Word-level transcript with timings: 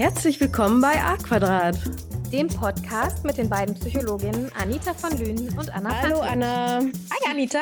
Herzlich 0.00 0.40
willkommen 0.40 0.80
bei 0.80 0.98
A 0.98 1.18
Quadrat, 1.18 1.78
dem 2.32 2.48
Podcast 2.48 3.22
mit 3.22 3.36
den 3.36 3.50
beiden 3.50 3.74
Psychologinnen 3.74 4.50
Anita 4.58 4.94
von 4.94 5.10
Lünen 5.18 5.50
und 5.58 5.68
Anna 5.74 5.90
Hallo 6.00 6.20
Patrick. 6.20 6.32
Anna. 6.32 6.78
Hi 6.78 7.30
Anita. 7.30 7.58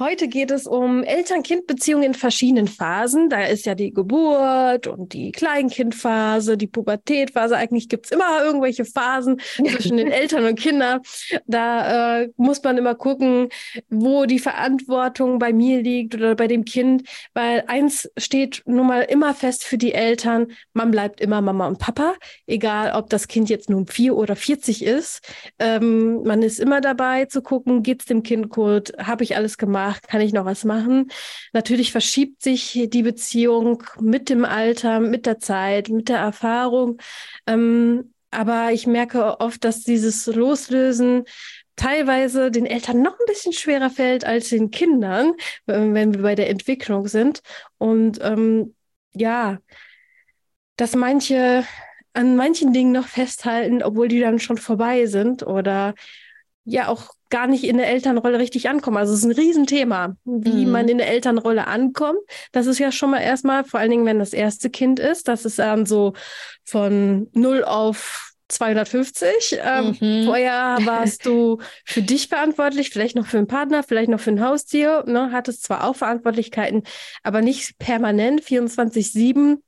Heute 0.00 0.26
geht 0.26 0.50
es 0.50 0.66
um 0.66 1.04
Eltern-Kind-Beziehungen 1.04 2.02
in 2.02 2.14
verschiedenen 2.14 2.66
Phasen. 2.66 3.28
Da 3.28 3.44
ist 3.44 3.66
ja 3.66 3.74
die 3.74 3.92
Geburt 3.92 4.88
und 4.88 5.12
die 5.12 5.30
Kleinkindphase, 5.30 6.56
die 6.56 6.66
Pubertätphase. 6.66 7.56
Eigentlich 7.56 7.88
gibt 7.88 8.06
es 8.06 8.12
immer 8.12 8.42
irgendwelche 8.42 8.84
Phasen 8.84 9.40
zwischen 9.56 9.96
den 9.96 10.10
Eltern 10.10 10.44
und 10.44 10.58
Kindern. 10.58 11.00
Da 11.46 12.20
äh, 12.20 12.28
muss 12.36 12.62
man 12.62 12.78
immer 12.78 12.96
gucken, 12.96 13.48
wo 13.88 14.26
die 14.26 14.40
Verantwortung 14.40 15.38
bei 15.38 15.52
mir 15.52 15.80
liegt 15.82 16.14
oder 16.14 16.34
bei 16.34 16.48
dem 16.48 16.64
Kind. 16.64 17.08
Weil 17.32 17.64
eins 17.68 18.10
steht 18.18 18.62
nun 18.66 18.88
mal 18.88 19.02
immer 19.02 19.34
fest 19.34 19.64
für 19.64 19.78
die 19.78 19.94
Eltern, 19.94 20.48
man 20.72 20.90
bleibt 20.90 21.20
immer 21.20 21.40
Mama 21.40 21.68
und 21.68 21.78
Papa, 21.78 22.14
egal 22.46 22.92
ob 22.92 23.08
das 23.10 23.28
Kind 23.28 23.48
jetzt 23.48 23.70
nun 23.70 23.86
vier 23.86 24.16
oder 24.16 24.34
40 24.34 24.84
ist. 24.84 25.20
Ähm, 25.60 26.24
man 26.24 26.42
ist 26.42 26.58
immer 26.58 26.80
dabei 26.80 27.26
zu 27.26 27.40
gucken, 27.40 27.84
geht 27.84 28.00
es 28.00 28.06
dem 28.06 28.24
Kind 28.24 28.50
gut, 28.50 28.92
habe 28.98 29.22
ich 29.22 29.36
alles 29.36 29.58
gemacht, 29.58 29.75
kann 30.08 30.20
ich 30.20 30.32
noch 30.32 30.44
was 30.44 30.64
machen. 30.64 31.10
Natürlich 31.52 31.92
verschiebt 31.92 32.42
sich 32.42 32.88
die 32.88 33.02
Beziehung 33.02 33.82
mit 34.00 34.28
dem 34.28 34.44
Alter, 34.44 35.00
mit 35.00 35.26
der 35.26 35.38
Zeit, 35.38 35.88
mit 35.88 36.08
der 36.08 36.18
Erfahrung. 36.18 36.98
Ähm, 37.46 38.12
aber 38.30 38.72
ich 38.72 38.86
merke 38.86 39.40
oft, 39.40 39.64
dass 39.64 39.82
dieses 39.82 40.26
Loslösen 40.26 41.24
teilweise 41.76 42.50
den 42.50 42.66
Eltern 42.66 43.02
noch 43.02 43.18
ein 43.18 43.26
bisschen 43.26 43.52
schwerer 43.52 43.90
fällt 43.90 44.24
als 44.24 44.48
den 44.48 44.70
Kindern, 44.70 45.32
wenn 45.66 46.14
wir 46.14 46.22
bei 46.22 46.34
der 46.34 46.50
Entwicklung 46.50 47.06
sind. 47.06 47.40
Und 47.78 48.18
ähm, 48.22 48.74
ja, 49.14 49.58
dass 50.76 50.94
manche 50.94 51.64
an 52.16 52.34
manchen 52.34 52.72
Dingen 52.72 52.92
noch 52.92 53.08
festhalten, 53.08 53.82
obwohl 53.82 54.08
die 54.08 54.20
dann 54.20 54.38
schon 54.38 54.56
vorbei 54.56 55.06
sind 55.06 55.46
oder 55.46 55.94
ja 56.66 56.88
auch 56.88 57.10
gar 57.30 57.46
nicht 57.46 57.64
in 57.64 57.78
der 57.78 57.88
Elternrolle 57.88 58.38
richtig 58.38 58.68
ankommen. 58.68 58.98
Also 58.98 59.12
es 59.12 59.20
ist 59.20 59.24
ein 59.24 59.32
Riesenthema, 59.32 60.16
wie 60.24 60.66
mhm. 60.66 60.70
man 60.70 60.88
in 60.88 60.98
der 60.98 61.08
Elternrolle 61.08 61.66
ankommt. 61.66 62.18
Das 62.52 62.66
ist 62.66 62.78
ja 62.78 62.92
schon 62.92 63.10
mal 63.10 63.20
erstmal, 63.20 63.64
vor 63.64 63.80
allen 63.80 63.90
Dingen, 63.90 64.04
wenn 64.04 64.18
das 64.18 64.32
erste 64.32 64.68
Kind 64.68 65.00
ist, 65.00 65.28
das 65.28 65.44
ist 65.44 65.58
dann 65.58 65.86
so 65.86 66.12
von 66.64 67.28
0 67.32 67.64
auf 67.64 68.34
250. 68.48 69.58
Ähm, 69.62 69.96
mhm. 69.98 70.24
Vorher 70.24 70.78
warst 70.84 71.26
du 71.26 71.58
für 71.84 72.02
dich 72.02 72.28
verantwortlich, 72.28 72.90
vielleicht 72.90 73.16
noch 73.16 73.26
für 73.26 73.38
einen 73.38 73.48
Partner, 73.48 73.82
vielleicht 73.82 74.10
noch 74.10 74.20
für 74.20 74.30
ein 74.30 74.44
Haustier. 74.44 75.04
Ne? 75.06 75.30
Hattest 75.32 75.64
zwar 75.64 75.84
auch 75.84 75.96
Verantwortlichkeiten, 75.96 76.82
aber 77.22 77.42
nicht 77.42 77.78
permanent 77.78 78.42
24-7 78.42 79.58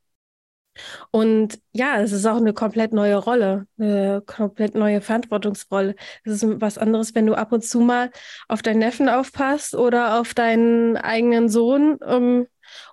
und 1.11 1.59
ja, 1.73 2.01
es 2.01 2.13
ist 2.13 2.27
auch 2.27 2.37
eine 2.37 2.53
komplett 2.53 2.93
neue 2.93 3.17
Rolle, 3.17 3.67
eine 3.79 4.23
komplett 4.25 4.75
neue 4.75 5.01
Verantwortungsrolle. 5.01 5.95
Es 6.25 6.43
ist 6.43 6.61
was 6.61 6.79
anderes, 6.79 7.15
wenn 7.15 7.27
du 7.27 7.35
ab 7.35 7.53
und 7.53 7.65
zu 7.65 7.81
mal 7.81 8.11
auf 8.49 8.63
deinen 8.63 8.79
Neffen 8.81 9.09
aufpasst 9.09 9.75
oder 9.75 10.21
auf 10.21 10.35
deinen 10.35 10.97
eigenen 10.97 11.49
Sohn 11.49 11.99
ähm, 12.07 12.47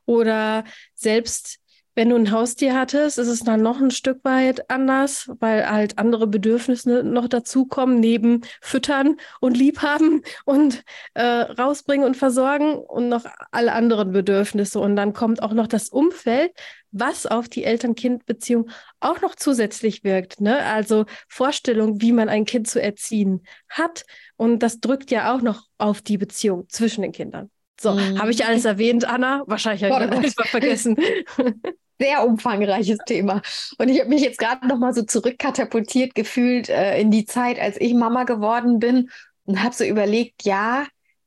oder 0.06 0.63
selbst 0.94 1.59
wenn 1.95 2.09
du 2.09 2.15
ein 2.17 2.31
Haustier 2.31 2.77
hattest, 2.77 3.17
ist 3.17 3.27
es 3.27 3.39
dann 3.39 3.61
noch 3.61 3.79
ein 3.79 3.91
Stück 3.91 4.23
weit 4.23 4.69
anders, 4.69 5.29
weil 5.39 5.69
halt 5.69 5.97
andere 5.97 6.27
Bedürfnisse 6.27 7.03
noch 7.03 7.27
dazukommen, 7.29 7.99
neben 7.99 8.41
Füttern 8.61 9.15
und 9.39 9.57
Liebhaben 9.57 10.21
und 10.43 10.83
äh, 11.13 11.23
rausbringen 11.23 12.05
und 12.05 12.17
versorgen 12.17 12.75
und 12.75 13.07
noch 13.07 13.25
alle 13.51 13.71
anderen 13.71 14.11
Bedürfnisse. 14.11 14.79
Und 14.79 14.97
dann 14.97 15.13
kommt 15.13 15.41
auch 15.41 15.53
noch 15.53 15.67
das 15.67 15.88
Umfeld, 15.89 16.51
was 16.91 17.25
auf 17.25 17.47
die 17.47 17.63
Eltern-Kind-Beziehung 17.63 18.69
auch 19.00 19.22
noch 19.22 19.35
zusätzlich 19.35 20.03
wirkt. 20.03 20.41
Ne? 20.41 20.57
Also 20.63 21.06
Vorstellung, 21.29 22.01
wie 22.01 22.12
man 22.12 22.29
ein 22.29 22.45
Kind 22.45 22.67
zu 22.67 22.81
erziehen 22.81 23.45
hat. 23.69 24.06
Und 24.35 24.59
das 24.59 24.79
drückt 24.79 25.12
ja 25.12 25.33
auch 25.33 25.41
noch 25.41 25.63
auf 25.77 26.01
die 26.01 26.17
Beziehung 26.17 26.67
zwischen 26.69 27.01
den 27.01 27.12
Kindern. 27.13 27.50
So, 27.79 27.94
mhm. 27.94 28.19
habe 28.19 28.31
ich 28.31 28.45
alles 28.45 28.66
erwähnt, 28.66 29.06
Anna? 29.06 29.44
Wahrscheinlich 29.47 29.83
habe 29.83 30.06
ich 30.06 30.12
alles 30.12 30.35
vergessen. 30.50 30.97
sehr 32.00 32.25
umfangreiches 32.25 33.00
Thema. 33.06 33.41
Und 33.78 33.89
ich 33.89 34.00
habe 34.00 34.09
mich 34.09 34.22
jetzt 34.22 34.38
gerade 34.38 34.67
noch 34.67 34.78
mal 34.78 34.94
so 34.94 35.03
zurückkatapultiert 35.03 36.16
gefühlt 36.16 36.69
äh, 36.69 37.00
in 37.00 37.11
die 37.11 37.25
Zeit, 37.25 37.59
als 37.59 37.79
ich 37.79 37.94
Mama 37.94 38.23
geworden 38.23 38.79
bin 38.79 39.09
und 39.45 39.63
habe 39.63 39.75
so 39.75 39.83
überlegt, 39.83 40.44
ja, 40.44 40.85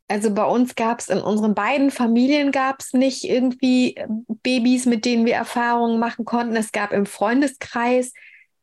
also 0.08 0.32
bei 0.32 0.44
uns 0.44 0.74
gab 0.74 1.00
es 1.00 1.08
in 1.08 1.18
unseren 1.18 1.54
beiden 1.54 1.90
Familien 1.90 2.50
gab 2.50 2.80
es 2.80 2.92
nicht 2.92 3.24
irgendwie 3.24 3.96
äh, 3.96 4.06
Babys, 4.42 4.86
mit 4.86 5.04
denen 5.04 5.26
wir 5.26 5.34
Erfahrungen 5.34 5.98
machen 5.98 6.24
konnten. 6.24 6.56
Es 6.56 6.72
gab 6.72 6.92
im 6.92 7.06
Freundeskreis 7.06 8.12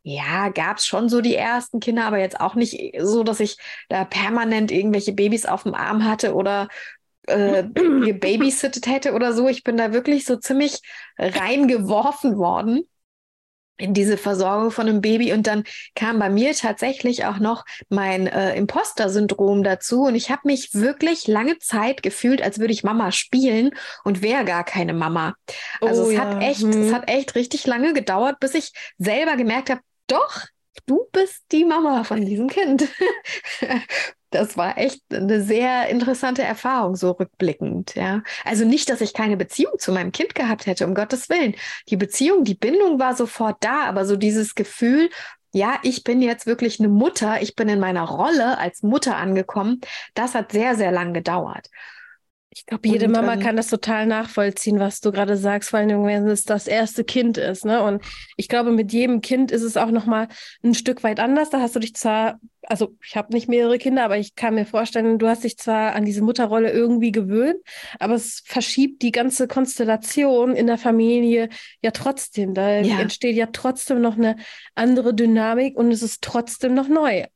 ja, 0.08 0.50
gab 0.50 0.76
es 0.76 0.86
schon 0.86 1.08
so 1.08 1.20
die 1.20 1.34
ersten 1.34 1.80
Kinder, 1.80 2.04
aber 2.04 2.18
jetzt 2.18 2.38
auch 2.40 2.54
nicht 2.54 2.94
so, 3.00 3.24
dass 3.24 3.40
ich 3.40 3.56
da 3.88 4.04
permanent 4.04 4.70
irgendwelche 4.70 5.12
Babys 5.12 5.46
auf 5.46 5.64
dem 5.64 5.74
Arm 5.74 6.04
hatte 6.04 6.36
oder 6.36 6.68
äh, 7.26 7.64
gebabysittet 7.74 8.86
hätte 8.86 9.12
oder 9.14 9.32
so. 9.32 9.48
Ich 9.48 9.64
bin 9.64 9.76
da 9.76 9.92
wirklich 9.92 10.24
so 10.24 10.36
ziemlich 10.36 10.80
reingeworfen 11.18 12.36
worden 12.36 12.84
in 13.78 13.94
diese 13.94 14.16
Versorgung 14.16 14.70
von 14.70 14.88
einem 14.88 15.00
Baby 15.00 15.32
und 15.32 15.46
dann 15.46 15.64
kam 15.94 16.18
bei 16.18 16.30
mir 16.30 16.54
tatsächlich 16.54 17.26
auch 17.26 17.38
noch 17.38 17.64
mein 17.88 18.26
äh, 18.26 18.56
Imposter-Syndrom 18.56 19.62
dazu 19.62 20.04
und 20.04 20.14
ich 20.14 20.30
habe 20.30 20.42
mich 20.44 20.70
wirklich 20.72 21.26
lange 21.26 21.58
Zeit 21.58 22.02
gefühlt, 22.02 22.42
als 22.42 22.58
würde 22.58 22.72
ich 22.72 22.84
Mama 22.84 23.12
spielen 23.12 23.70
und 24.04 24.22
wäre 24.22 24.44
gar 24.44 24.64
keine 24.64 24.94
Mama. 24.94 25.34
Also 25.80 26.04
oh, 26.04 26.06
es 26.06 26.14
ja. 26.14 26.20
hat 26.20 26.42
echt, 26.42 26.62
hm. 26.62 26.70
es 26.70 26.92
hat 26.92 27.10
echt 27.10 27.34
richtig 27.34 27.66
lange 27.66 27.92
gedauert, 27.92 28.40
bis 28.40 28.54
ich 28.54 28.72
selber 28.98 29.36
gemerkt 29.36 29.70
habe, 29.70 29.80
doch, 30.06 30.44
du 30.86 31.06
bist 31.12 31.44
die 31.52 31.64
Mama 31.64 32.04
von 32.04 32.24
diesem 32.24 32.48
Kind. 32.48 32.88
das 34.30 34.56
war 34.56 34.78
echt 34.78 35.02
eine 35.12 35.42
sehr 35.42 35.88
interessante 35.88 36.42
Erfahrung, 36.42 36.96
so 36.96 37.12
rückblickend, 37.12 37.94
ja. 37.94 38.22
Also 38.44 38.64
nicht, 38.64 38.90
dass 38.90 39.00
ich 39.00 39.14
keine 39.14 39.36
Beziehung 39.36 39.78
zu 39.78 39.92
meinem 39.92 40.12
Kind 40.12 40.34
gehabt 40.34 40.66
hätte, 40.66 40.86
um 40.86 40.94
Gottes 40.94 41.28
Willen. 41.28 41.54
Die 41.88 41.96
Beziehung, 41.96 42.44
die 42.44 42.54
Bindung 42.54 42.98
war 42.98 43.14
sofort 43.14 43.56
da, 43.60 43.84
aber 43.84 44.04
so 44.04 44.16
dieses 44.16 44.54
Gefühl, 44.54 45.10
ja, 45.52 45.78
ich 45.82 46.04
bin 46.04 46.20
jetzt 46.20 46.46
wirklich 46.46 46.80
eine 46.80 46.88
Mutter, 46.88 47.40
ich 47.40 47.56
bin 47.56 47.68
in 47.68 47.80
meiner 47.80 48.02
Rolle 48.02 48.58
als 48.58 48.82
Mutter 48.82 49.16
angekommen, 49.16 49.80
das 50.14 50.34
hat 50.34 50.52
sehr, 50.52 50.74
sehr 50.76 50.92
lang 50.92 51.14
gedauert. 51.14 51.68
Ich 52.56 52.64
glaube, 52.64 52.88
jede 52.88 53.04
und, 53.04 53.12
Mama 53.12 53.34
ähm, 53.34 53.40
kann 53.40 53.56
das 53.56 53.68
total 53.68 54.06
nachvollziehen, 54.06 54.80
was 54.80 55.00
du 55.02 55.12
gerade 55.12 55.36
sagst, 55.36 55.68
vor 55.68 55.78
allem 55.78 56.06
wenn 56.06 56.26
es 56.26 56.44
das 56.46 56.66
erste 56.66 57.04
Kind 57.04 57.36
ist. 57.36 57.66
Ne? 57.66 57.82
Und 57.82 58.02
ich 58.38 58.48
glaube, 58.48 58.72
mit 58.72 58.94
jedem 58.94 59.20
Kind 59.20 59.50
ist 59.50 59.60
es 59.60 59.76
auch 59.76 59.90
noch 59.90 60.06
mal 60.06 60.28
ein 60.64 60.72
Stück 60.72 61.04
weit 61.04 61.20
anders. 61.20 61.50
Da 61.50 61.60
hast 61.60 61.76
du 61.76 61.80
dich 61.80 61.94
zwar, 61.94 62.40
also 62.62 62.96
ich 63.04 63.14
habe 63.14 63.34
nicht 63.34 63.46
mehrere 63.46 63.76
Kinder, 63.76 64.04
aber 64.04 64.16
ich 64.16 64.36
kann 64.36 64.54
mir 64.54 64.64
vorstellen, 64.64 65.18
du 65.18 65.28
hast 65.28 65.44
dich 65.44 65.58
zwar 65.58 65.94
an 65.94 66.06
diese 66.06 66.22
Mutterrolle 66.22 66.72
irgendwie 66.72 67.12
gewöhnt, 67.12 67.58
aber 67.98 68.14
es 68.14 68.42
verschiebt 68.46 69.02
die 69.02 69.12
ganze 69.12 69.48
Konstellation 69.48 70.56
in 70.56 70.66
der 70.66 70.78
Familie 70.78 71.50
ja 71.82 71.90
trotzdem. 71.90 72.54
Da 72.54 72.80
ja. 72.80 72.98
entsteht 72.98 73.36
ja 73.36 73.48
trotzdem 73.52 74.00
noch 74.00 74.16
eine 74.16 74.34
andere 74.74 75.12
Dynamik 75.12 75.76
und 75.76 75.92
es 75.92 76.02
ist 76.02 76.22
trotzdem 76.22 76.72
noch 76.72 76.88
neu. 76.88 77.26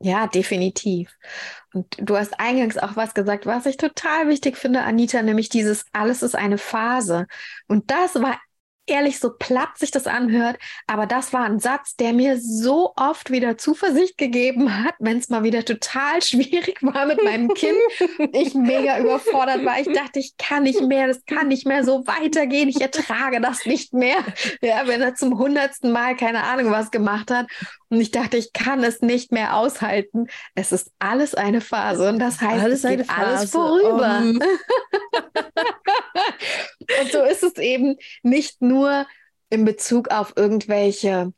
Ja, 0.00 0.28
definitiv. 0.28 1.12
Und 1.74 1.96
du 1.98 2.16
hast 2.16 2.38
eingangs 2.38 2.78
auch 2.78 2.94
was 2.94 3.14
gesagt, 3.14 3.46
was 3.46 3.66
ich 3.66 3.76
total 3.78 4.28
wichtig 4.28 4.56
finde, 4.56 4.82
Anita, 4.84 5.22
nämlich 5.22 5.48
dieses 5.48 5.86
alles 5.92 6.22
ist 6.22 6.36
eine 6.36 6.56
Phase. 6.58 7.26
Und 7.66 7.90
das 7.90 8.14
war 8.14 8.38
ehrlich 8.88 9.18
so 9.18 9.30
platt 9.30 9.76
sich 9.76 9.90
das 9.90 10.06
anhört, 10.06 10.58
aber 10.86 11.06
das 11.06 11.32
war 11.32 11.44
ein 11.44 11.60
Satz, 11.60 11.96
der 11.96 12.12
mir 12.12 12.38
so 12.40 12.92
oft 12.96 13.30
wieder 13.30 13.58
Zuversicht 13.58 14.18
gegeben 14.18 14.84
hat, 14.84 14.94
wenn 14.98 15.18
es 15.18 15.28
mal 15.28 15.42
wieder 15.42 15.64
total 15.64 16.22
schwierig 16.22 16.82
war 16.82 17.06
mit 17.06 17.22
meinem 17.22 17.52
Kind. 17.54 17.76
ich 18.32 18.54
mega 18.54 18.98
überfordert 18.98 19.64
war. 19.64 19.78
Ich 19.80 19.92
dachte, 19.92 20.18
ich 20.18 20.36
kann 20.36 20.64
nicht 20.64 20.82
mehr, 20.82 21.06
das 21.06 21.24
kann 21.26 21.48
nicht 21.48 21.66
mehr 21.66 21.84
so 21.84 22.06
weitergehen. 22.06 22.68
Ich 22.68 22.80
ertrage 22.80 23.40
das 23.40 23.66
nicht 23.66 23.92
mehr. 23.92 24.18
Ja, 24.60 24.86
wenn 24.86 25.00
er 25.02 25.14
zum 25.14 25.38
hundertsten 25.38 25.92
Mal 25.92 26.16
keine 26.16 26.44
Ahnung 26.44 26.70
was 26.70 26.90
gemacht 26.90 27.30
hat. 27.30 27.46
Und 27.90 28.00
ich 28.00 28.10
dachte, 28.10 28.36
ich 28.36 28.52
kann 28.52 28.84
es 28.84 29.00
nicht 29.00 29.32
mehr 29.32 29.56
aushalten. 29.56 30.28
Es 30.54 30.72
ist 30.72 30.90
alles 30.98 31.34
eine 31.34 31.60
Phase 31.60 32.08
und 32.08 32.18
das 32.18 32.40
heißt, 32.40 32.62
alles 32.62 32.84
es 32.84 32.90
geht 32.90 33.10
alles 33.10 33.50
vorüber. 33.50 34.18
Um. 34.20 34.40
und 37.00 37.12
so 37.12 37.22
ist 37.22 37.42
es 37.42 37.56
eben 37.56 37.96
nicht 38.22 38.62
nur 38.62 39.06
in 39.50 39.64
Bezug 39.64 40.10
auf 40.10 40.34
irgendwelche 40.36 41.32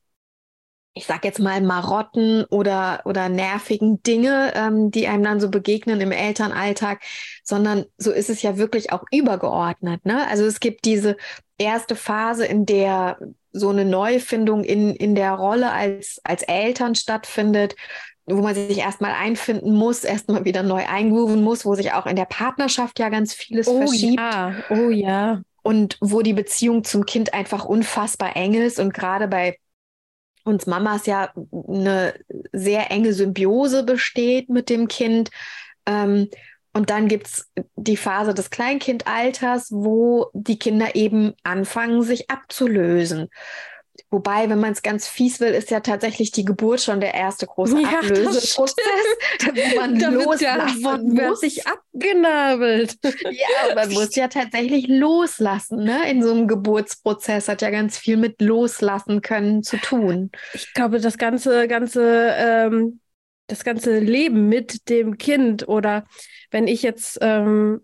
ich 0.93 1.06
sag 1.06 1.25
jetzt 1.25 1.38
mal 1.38 1.61
Marotten 1.61 2.44
oder 2.47 3.03
oder 3.05 3.29
nervigen 3.29 4.03
Dinge, 4.03 4.53
ähm, 4.56 4.91
die 4.91 5.06
einem 5.06 5.23
dann 5.23 5.41
so 5.41 5.49
begegnen 5.49 6.00
im 6.00 6.11
Elternalltag, 6.11 7.00
sondern 7.44 7.85
so 7.97 8.11
ist 8.11 8.29
es 8.29 8.43
ja 8.43 8.59
wirklich 8.59 8.93
auch 8.93 9.05
übergeordnet. 9.12 10.05
Ne? 10.05 10.27
Also 10.29 10.44
es 10.44 10.59
gibt 10.59 10.85
diese 10.85 11.17
erste 11.59 11.94
Phase, 11.94 12.44
in 12.44 12.67
der 12.67 13.19
so 13.53 13.69
eine 13.69 13.85
Neufindung 13.85 14.65
in, 14.65 14.94
in 14.94 15.15
der 15.15 15.32
Rolle 15.32 15.73
als, 15.73 16.21
als 16.25 16.43
Eltern 16.43 16.94
stattfindet, 16.94 17.77
wo 18.31 18.43
man 18.43 18.55
sich 18.55 18.79
erstmal 18.79 19.12
einfinden 19.12 19.75
muss, 19.75 20.05
erstmal 20.05 20.44
wieder 20.44 20.62
neu 20.62 20.85
eingrooven 20.87 21.43
muss, 21.43 21.65
wo 21.65 21.75
sich 21.75 21.93
auch 21.93 22.06
in 22.06 22.17
der 22.17 22.25
Partnerschaft 22.25 22.99
ja 22.99 23.09
ganz 23.09 23.35
vieles 23.35 23.69
oh, 23.69 23.79
verschiebt. 23.79 24.21
Ja. 24.21 24.55
Oh 24.71 24.91
ja. 24.91 25.43
und 25.62 25.97
wo 26.00 26.23
die 26.23 26.32
Beziehung 26.32 26.85
zum 26.85 27.06
Kind 27.06 27.35
einfach 27.35 27.65
unfassbar 27.65 28.37
eng 28.37 28.55
ist 28.55 28.79
und 28.79 28.94
gerade 28.94 29.29
bei 29.29 29.56
uns 30.44 30.67
Mamas 30.67 31.06
ja 31.06 31.32
eine 31.69 32.15
sehr 32.53 32.91
enge 32.91 33.12
Symbiose 33.12 33.85
besteht 33.85 34.49
mit 34.49 34.71
dem 34.71 34.88
Kind. 34.88 35.31
Ähm, 35.87 36.29
und 36.73 36.91
dann 36.91 37.09
gibt 37.09 37.27
es 37.27 37.50
die 37.75 37.97
Phase 37.97 38.32
des 38.32 38.50
Kleinkindalters, 38.50 39.73
wo 39.73 40.31
die 40.32 40.59
Kinder 40.59 40.94
eben 40.94 41.35
anfangen, 41.43 42.03
sich 42.03 42.31
abzulösen. 42.31 43.29
Wobei, 44.11 44.49
wenn 44.49 44.61
man 44.61 44.73
es 44.73 44.82
ganz 44.82 45.06
fies 45.06 45.41
will, 45.41 45.52
ist 45.52 45.70
ja 45.70 45.81
tatsächlich 45.81 46.31
die 46.31 46.44
Geburt 46.44 46.81
schon 46.81 47.00
der 47.00 47.14
erste 47.14 47.47
große 47.47 47.81
ja, 47.81 47.99
Ablöseprozess, 47.99 48.76
wo 49.44 49.76
man 49.81 49.99
da 49.99 50.08
loslassen 50.08 51.17
wird 51.17 51.31
muss. 51.31 51.41
sich 51.41 51.67
abgenabelt. 51.67 52.97
Ja, 53.31 53.75
man 53.75 53.93
muss 53.93 54.14
ja 54.17 54.29
tatsächlich 54.29 54.88
loslassen. 54.88 55.85
Ne? 55.85 56.11
In 56.11 56.23
so 56.23 56.31
einem 56.32 56.49
Geburtsprozess 56.49 57.49
hat 57.49 57.62
ja 57.62 57.70
ganz 57.70 57.97
viel 57.97 58.17
mit 58.17 58.41
Loslassen 58.41 59.20
können 59.20 59.62
zu 59.62 59.76
tun. 59.76 60.31
Ich 60.53 60.73
glaube, 60.75 61.00
das 61.00 61.19
ganze, 61.19 61.69
ganze, 61.69 62.35
ähm, 62.37 63.00
das 63.46 63.64
ganze 63.64 63.99
Leben 63.99 64.49
mit 64.49 64.88
dem 64.88 65.19
Kind 65.19 65.69
oder 65.69 66.05
wenn 66.50 66.67
ich 66.67 66.82
jetzt 66.82 67.19
ähm, 67.20 67.82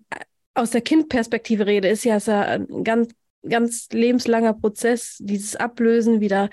aus 0.55 0.71
der 0.71 0.81
Kindperspektive 0.81 1.67
rede, 1.67 1.89
ist 1.89 2.05
ja, 2.05 2.17
ist 2.17 2.29
ja 2.29 2.43
ein 2.43 2.85
ganz 2.85 3.13
ganz 3.49 3.89
lebenslanger 3.93 4.55
Prozess, 4.55 5.17
dieses 5.21 5.57
Ablösen, 5.57 6.21
wieder 6.21 6.51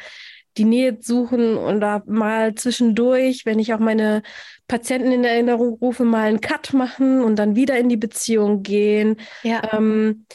die 0.58 0.66
Nähe 0.66 0.98
suchen 1.02 1.58
und 1.58 1.82
da 1.82 2.04
mal 2.06 2.54
zwischendurch, 2.56 3.46
wenn 3.46 3.60
ich 3.60 3.74
auch 3.74 3.80
meine 3.80 4.22
Patienten 4.68 5.12
in 5.12 5.24
Erinnerung 5.24 5.78
rufe, 5.82 6.04
mal 6.04 6.28
einen 6.28 6.42
Cut 6.42 6.74
machen 6.74 7.22
und 7.22 7.38
dann 7.38 7.56
wieder 7.56 7.78
in 7.78 7.90
die 7.90 7.98
Beziehung 7.98 8.62
gehen. 8.62 9.18
Ja. 9.42 9.74
Ähm, 9.74 10.26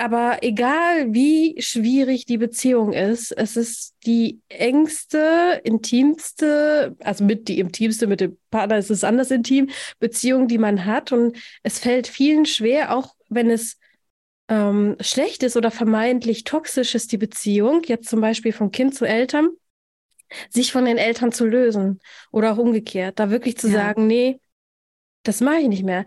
aber 0.00 0.38
egal 0.42 1.12
wie 1.12 1.56
schwierig 1.60 2.24
die 2.24 2.38
Beziehung 2.38 2.92
ist, 2.92 3.32
es 3.32 3.56
ist 3.56 3.96
die 4.06 4.40
engste, 4.48 5.60
intimste, 5.64 6.96
also 7.00 7.24
mit 7.24 7.48
die 7.48 7.58
intimste 7.58 8.06
mit 8.06 8.20
dem 8.20 8.38
Partner 8.52 8.78
ist 8.78 8.92
es 8.92 9.02
anders 9.02 9.32
intim, 9.32 9.70
Beziehung, 9.98 10.46
die 10.46 10.58
man 10.58 10.84
hat. 10.84 11.10
Und 11.10 11.36
es 11.64 11.80
fällt 11.80 12.06
vielen 12.06 12.46
schwer, 12.46 12.94
auch 12.94 13.16
wenn 13.28 13.50
es 13.50 13.77
ähm, 14.48 14.96
schlecht 15.00 15.42
ist 15.42 15.56
oder 15.56 15.70
vermeintlich 15.70 16.44
toxisch 16.44 16.94
ist 16.94 17.12
die 17.12 17.18
Beziehung, 17.18 17.82
jetzt 17.84 18.08
zum 18.08 18.20
Beispiel 18.20 18.52
vom 18.52 18.70
Kind 18.70 18.94
zu 18.94 19.04
Eltern, 19.04 19.50
sich 20.50 20.72
von 20.72 20.84
den 20.84 20.98
Eltern 20.98 21.32
zu 21.32 21.46
lösen 21.46 22.00
oder 22.30 22.52
auch 22.52 22.58
umgekehrt, 22.58 23.18
da 23.18 23.30
wirklich 23.30 23.58
zu 23.58 23.68
ja. 23.68 23.74
sagen, 23.74 24.06
nee, 24.06 24.40
das 25.22 25.40
mache 25.40 25.58
ich 25.58 25.68
nicht 25.68 25.84
mehr. 25.84 26.04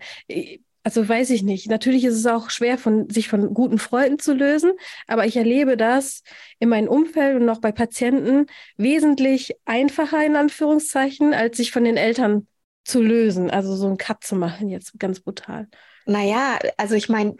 Also 0.84 1.08
weiß 1.08 1.30
ich 1.30 1.44
nicht. 1.44 1.68
Natürlich 1.68 2.04
ist 2.04 2.16
es 2.16 2.26
auch 2.26 2.50
schwer, 2.50 2.76
von, 2.76 3.08
sich 3.08 3.28
von 3.28 3.54
guten 3.54 3.78
Freunden 3.78 4.18
zu 4.18 4.34
lösen, 4.34 4.72
aber 5.06 5.26
ich 5.26 5.36
erlebe 5.36 5.76
das 5.76 6.22
in 6.58 6.68
meinem 6.68 6.88
Umfeld 6.88 7.40
und 7.40 7.48
auch 7.48 7.60
bei 7.60 7.70
Patienten 7.70 8.46
wesentlich 8.76 9.54
einfacher 9.64 10.24
in 10.24 10.34
Anführungszeichen, 10.34 11.34
als 11.34 11.56
sich 11.56 11.70
von 11.70 11.84
den 11.84 11.96
Eltern 11.96 12.48
zu 12.84 13.00
lösen. 13.00 13.48
Also 13.48 13.76
so 13.76 13.86
einen 13.86 13.96
Cut 13.96 14.24
zu 14.24 14.34
machen, 14.34 14.68
jetzt 14.68 14.98
ganz 14.98 15.20
brutal. 15.20 15.68
Naja, 16.04 16.58
also 16.76 16.96
ich 16.96 17.08
meine, 17.08 17.36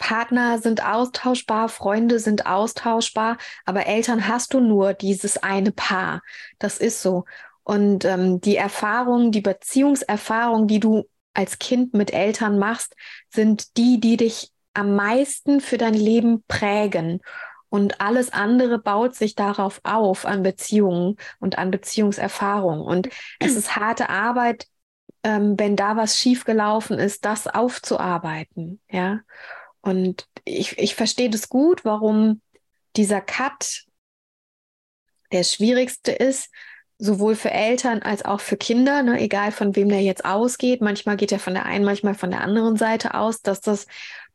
Partner 0.00 0.58
sind 0.58 0.84
austauschbar, 0.84 1.68
Freunde 1.68 2.18
sind 2.18 2.46
austauschbar, 2.46 3.36
aber 3.66 3.86
Eltern 3.86 4.26
hast 4.26 4.54
du 4.54 4.60
nur 4.60 4.94
dieses 4.94 5.40
eine 5.40 5.70
Paar. 5.70 6.22
Das 6.58 6.78
ist 6.78 7.02
so. 7.02 7.26
Und 7.62 8.04
ähm, 8.04 8.40
die 8.40 8.56
Erfahrungen, 8.56 9.30
die 9.30 9.42
Beziehungserfahrungen, 9.42 10.66
die 10.66 10.80
du 10.80 11.04
als 11.34 11.58
Kind 11.58 11.94
mit 11.94 12.12
Eltern 12.12 12.58
machst, 12.58 12.96
sind 13.28 13.76
die, 13.76 14.00
die 14.00 14.16
dich 14.16 14.50
am 14.74 14.96
meisten 14.96 15.60
für 15.60 15.78
dein 15.78 15.94
Leben 15.94 16.42
prägen. 16.48 17.20
Und 17.68 18.00
alles 18.00 18.32
andere 18.32 18.78
baut 18.78 19.14
sich 19.14 19.36
darauf 19.36 19.80
auf, 19.84 20.24
an 20.24 20.42
Beziehungen 20.42 21.16
und 21.38 21.58
an 21.58 21.70
Beziehungserfahrungen. 21.70 22.80
Und 22.80 23.10
es 23.38 23.54
ist 23.54 23.76
harte 23.76 24.08
Arbeit, 24.08 24.66
ähm, 25.22 25.58
wenn 25.58 25.76
da 25.76 25.96
was 25.96 26.18
schiefgelaufen 26.18 26.98
ist, 26.98 27.24
das 27.26 27.46
aufzuarbeiten. 27.46 28.80
Ja. 28.90 29.20
Und 29.82 30.28
ich, 30.44 30.78
ich 30.78 30.94
verstehe 30.94 31.30
das 31.30 31.48
gut, 31.48 31.84
warum 31.84 32.40
dieser 32.96 33.20
Cut 33.20 33.84
der 35.32 35.44
schwierigste 35.44 36.12
ist, 36.12 36.50
sowohl 36.98 37.34
für 37.34 37.50
Eltern 37.50 38.02
als 38.02 38.24
auch 38.24 38.40
für 38.40 38.56
Kinder, 38.56 39.02
ne, 39.02 39.18
egal 39.20 39.52
von 39.52 39.74
wem 39.74 39.88
der 39.88 40.02
jetzt 40.02 40.24
ausgeht. 40.24 40.82
Manchmal 40.82 41.16
geht 41.16 41.32
er 41.32 41.38
von 41.38 41.54
der 41.54 41.64
einen, 41.64 41.84
manchmal 41.84 42.14
von 42.14 42.30
der 42.30 42.42
anderen 42.42 42.76
Seite 42.76 43.14
aus, 43.14 43.40
dass 43.40 43.60
das 43.60 43.86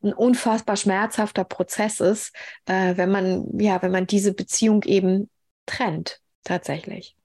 ein 0.02 0.12
unfassbar 0.12 0.76
schmerzhafter 0.76 1.44
Prozess 1.44 2.00
ist, 2.00 2.34
äh, 2.66 2.96
wenn 2.96 3.10
man, 3.10 3.58
ja, 3.58 3.80
wenn 3.82 3.92
man 3.92 4.06
diese 4.06 4.34
Beziehung 4.34 4.82
eben 4.82 5.30
trennt, 5.64 6.20
tatsächlich. 6.44 7.16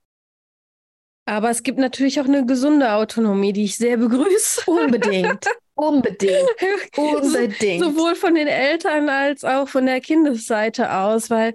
Aber 1.24 1.50
es 1.50 1.62
gibt 1.62 1.78
natürlich 1.78 2.20
auch 2.20 2.24
eine 2.24 2.46
gesunde 2.46 2.92
Autonomie, 2.92 3.52
die 3.52 3.64
ich 3.64 3.76
sehr 3.76 3.96
begrüße. 3.96 4.62
Unbedingt. 4.66 5.46
Unbedingt. 5.82 6.48
Unbedingt. 6.96 7.82
Sowohl 7.82 8.14
von 8.14 8.36
den 8.36 8.46
Eltern 8.46 9.08
als 9.08 9.44
auch 9.44 9.68
von 9.68 9.84
der 9.84 10.00
Kindesseite 10.00 10.94
aus, 10.94 11.28
weil 11.28 11.54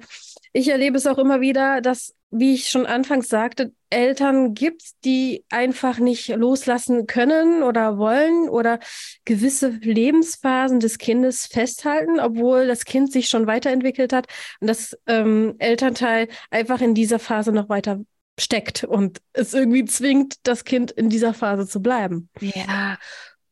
ich 0.51 0.67
erlebe 0.67 0.97
es 0.97 1.07
auch 1.07 1.17
immer 1.17 1.39
wieder, 1.39 1.79
dass, 1.79 2.13
wie 2.29 2.55
ich 2.55 2.67
schon 2.67 2.85
anfangs 2.85 3.29
sagte, 3.29 3.71
Eltern 3.89 4.53
gibt, 4.53 4.81
die 5.05 5.45
einfach 5.49 5.99
nicht 5.99 6.27
loslassen 6.27 7.07
können 7.07 7.63
oder 7.63 7.97
wollen 7.97 8.49
oder 8.49 8.79
gewisse 9.23 9.69
Lebensphasen 9.69 10.81
des 10.81 10.97
Kindes 10.97 11.45
festhalten, 11.45 12.19
obwohl 12.19 12.67
das 12.67 12.83
Kind 12.83 13.13
sich 13.13 13.29
schon 13.29 13.47
weiterentwickelt 13.47 14.11
hat 14.11 14.27
und 14.59 14.67
das 14.67 14.97
ähm, 15.07 15.55
Elternteil 15.59 16.27
einfach 16.51 16.81
in 16.81 16.93
dieser 16.93 17.19
Phase 17.19 17.53
noch 17.53 17.69
weiter 17.69 18.01
steckt 18.37 18.83
und 18.83 19.19
es 19.31 19.53
irgendwie 19.53 19.85
zwingt, 19.85 20.35
das 20.43 20.65
Kind 20.65 20.91
in 20.91 21.07
dieser 21.07 21.33
Phase 21.33 21.65
zu 21.65 21.81
bleiben. 21.81 22.29
Ja, 22.41 22.97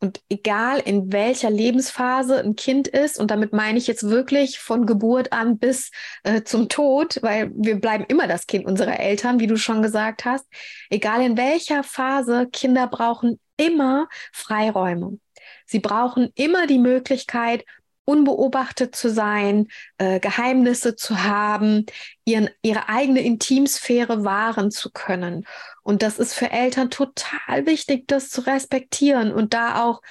und 0.05 0.21
egal 0.29 0.79
in 0.85 1.11
welcher 1.11 1.49
Lebensphase 1.49 2.39
ein 2.39 2.55
Kind 2.55 2.87
ist, 2.87 3.19
und 3.19 3.31
damit 3.31 3.53
meine 3.53 3.79
ich 3.79 3.87
jetzt 3.87 4.07
wirklich 4.07 4.59
von 4.59 4.85
Geburt 4.85 5.33
an 5.33 5.57
bis 5.57 5.89
äh, 6.23 6.43
zum 6.43 6.69
Tod, 6.69 7.19
weil 7.23 7.51
wir 7.55 7.79
bleiben 7.79 8.05
immer 8.07 8.27
das 8.27 8.45
Kind 8.45 8.65
unserer 8.65 8.99
Eltern, 8.99 9.39
wie 9.39 9.47
du 9.47 9.57
schon 9.57 9.81
gesagt 9.81 10.25
hast, 10.25 10.45
egal 10.91 11.23
in 11.23 11.37
welcher 11.37 11.83
Phase, 11.83 12.47
Kinder 12.51 12.85
brauchen 12.87 13.39
immer 13.57 14.07
Freiräume. 14.31 15.17
Sie 15.65 15.79
brauchen 15.79 16.29
immer 16.35 16.67
die 16.67 16.77
Möglichkeit, 16.77 17.65
unbeobachtet 18.05 18.95
zu 18.95 19.09
sein, 19.09 19.67
äh, 19.97 20.19
Geheimnisse 20.19 20.95
zu 20.95 21.23
haben, 21.23 21.85
ihren, 22.23 22.49
ihre 22.61 22.87
eigene 22.87 23.21
Intimsphäre 23.21 24.23
wahren 24.23 24.71
zu 24.71 24.91
können. 24.91 25.45
Und 25.83 26.01
das 26.01 26.19
ist 26.19 26.33
für 26.33 26.51
Eltern 26.51 26.89
total 26.89 27.65
wichtig, 27.65 28.07
das 28.07 28.29
zu 28.29 28.41
respektieren 28.41 29.31
und 29.31 29.53
da 29.53 29.83
auch 29.83 30.01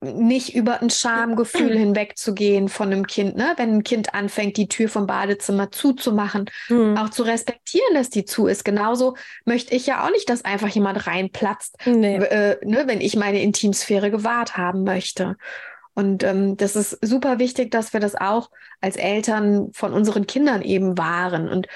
nicht 0.00 0.54
über 0.54 0.80
ein 0.80 0.90
Schamgefühl 0.90 1.76
hinwegzugehen 1.76 2.68
von 2.68 2.92
einem 2.92 3.06
Kind, 3.06 3.36
ne? 3.36 3.54
wenn 3.56 3.78
ein 3.78 3.84
Kind 3.84 4.14
anfängt, 4.14 4.56
die 4.56 4.68
Tür 4.68 4.88
vom 4.88 5.06
Badezimmer 5.06 5.72
zuzumachen, 5.72 6.48
mhm. 6.68 6.96
auch 6.96 7.08
zu 7.08 7.24
respektieren, 7.24 7.94
dass 7.94 8.08
die 8.08 8.24
zu 8.24 8.46
ist. 8.46 8.64
Genauso 8.64 9.16
möchte 9.44 9.74
ich 9.74 9.86
ja 9.86 10.04
auch 10.04 10.10
nicht, 10.10 10.30
dass 10.30 10.44
einfach 10.44 10.68
jemand 10.68 11.06
reinplatzt, 11.06 11.78
nee. 11.84 12.16
äh, 12.16 12.64
ne? 12.64 12.84
wenn 12.86 13.00
ich 13.00 13.16
meine 13.16 13.42
Intimsphäre 13.42 14.10
gewahrt 14.12 14.56
haben 14.56 14.84
möchte. 14.84 15.36
Und 15.98 16.22
ähm, 16.22 16.56
das 16.56 16.76
ist 16.76 16.96
super 17.04 17.40
wichtig, 17.40 17.72
dass 17.72 17.92
wir 17.92 17.98
das 17.98 18.14
auch 18.14 18.52
als 18.80 18.94
Eltern 18.94 19.72
von 19.72 19.92
unseren 19.92 20.28
Kindern 20.28 20.62
eben 20.62 20.96
wahren. 20.96 21.48
Und 21.48 21.66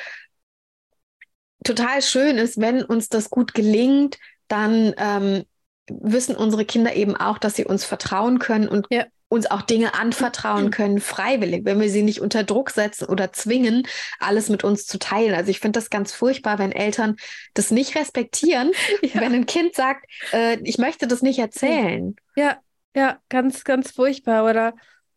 total 1.64 2.02
schön 2.02 2.38
ist, 2.38 2.60
wenn 2.60 2.84
uns 2.84 3.08
das 3.08 3.30
gut 3.30 3.52
gelingt, 3.52 4.20
dann 4.46 4.94
ähm, 4.96 5.42
wissen 5.88 6.36
unsere 6.36 6.64
Kinder 6.64 6.94
eben 6.94 7.16
auch, 7.16 7.36
dass 7.36 7.56
sie 7.56 7.64
uns 7.64 7.84
vertrauen 7.84 8.38
können 8.38 8.68
und 8.68 8.86
ja. 8.90 9.06
uns 9.28 9.50
auch 9.50 9.62
Dinge 9.62 9.94
anvertrauen 9.94 10.70
können, 10.70 11.00
freiwillig, 11.00 11.64
wenn 11.64 11.80
wir 11.80 11.90
sie 11.90 12.04
nicht 12.04 12.20
unter 12.20 12.44
Druck 12.44 12.70
setzen 12.70 13.06
oder 13.06 13.32
zwingen, 13.32 13.88
alles 14.20 14.48
mit 14.48 14.62
uns 14.62 14.86
zu 14.86 15.00
teilen. 15.00 15.34
Also 15.34 15.50
ich 15.50 15.58
finde 15.58 15.80
das 15.80 15.90
ganz 15.90 16.12
furchtbar, 16.12 16.60
wenn 16.60 16.70
Eltern 16.70 17.16
das 17.54 17.72
nicht 17.72 17.96
respektieren, 17.96 18.70
ja. 19.02 19.20
wenn 19.20 19.34
ein 19.34 19.46
Kind 19.46 19.74
sagt, 19.74 20.06
äh, 20.32 20.58
ich 20.62 20.78
möchte 20.78 21.08
das 21.08 21.22
nicht 21.22 21.40
erzählen. 21.40 22.14
Ja, 22.36 22.60
ja, 22.94 23.18
ganz, 23.28 23.64
ganz 23.64 23.90
furchtbar. 23.92 24.48
Oder 24.48 24.74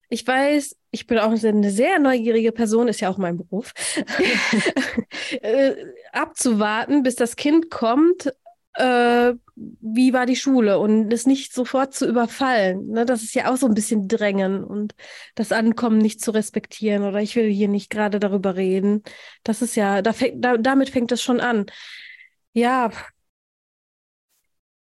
ich 0.09 0.25
weiß, 0.25 0.75
ich 0.91 1.07
bin 1.07 1.19
auch 1.19 1.31
eine 1.31 1.71
sehr 1.71 1.99
neugierige 1.99 2.51
Person, 2.51 2.87
ist 2.87 3.01
ja 3.01 3.09
auch 3.09 3.17
mein 3.17 3.37
Beruf, 3.37 3.73
äh, 5.41 5.75
abzuwarten, 6.11 7.03
bis 7.03 7.15
das 7.15 7.35
Kind 7.35 7.69
kommt, 7.69 8.31
äh, 8.75 9.33
wie 9.55 10.13
war 10.13 10.25
die 10.25 10.35
Schule 10.35 10.79
und 10.79 11.11
es 11.13 11.25
nicht 11.25 11.53
sofort 11.53 11.93
zu 11.93 12.07
überfallen. 12.07 12.87
Ne? 12.87 13.05
Das 13.05 13.23
ist 13.23 13.33
ja 13.33 13.51
auch 13.51 13.57
so 13.57 13.67
ein 13.67 13.73
bisschen 13.73 14.07
Drängen 14.07 14.63
und 14.63 14.95
das 15.35 15.51
Ankommen 15.51 15.97
nicht 15.97 16.21
zu 16.21 16.31
respektieren 16.31 17.03
oder 17.03 17.21
ich 17.21 17.35
will 17.35 17.49
hier 17.49 17.69
nicht 17.69 17.89
gerade 17.89 18.19
darüber 18.19 18.55
reden. 18.55 19.03
Das 19.43 19.61
ist 19.61 19.75
ja, 19.75 20.01
da 20.01 20.13
fängt, 20.13 20.43
da, 20.43 20.57
damit 20.57 20.89
fängt 20.89 21.11
es 21.11 21.21
schon 21.21 21.39
an. 21.39 21.65
Ja. 22.53 22.91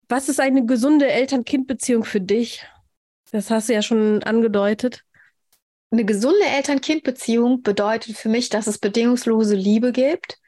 Was 0.09 0.29
ist 0.29 0.41
eine 0.41 0.67
gesunde 0.67 1.09
Eltern-Kind-Beziehung 1.09 2.05
für 2.05 2.21
dich? 2.21 2.67
Das 3.33 3.51
hast 3.51 3.69
du 3.69 3.75
ja 3.75 3.83
schon 3.83 4.23
angedeutet. 4.23 5.05
eine 5.93 6.05
gesunde 6.05 6.45
Eltern-Kind-Beziehung 6.47 7.63
bedeutet 7.63 8.17
für 8.17 8.29
mich, 8.29 8.49
dass 8.49 8.67
es 8.67 8.79
bedingungslose 8.79 9.57
Liebe 9.57 9.93
gibt. 9.93 10.39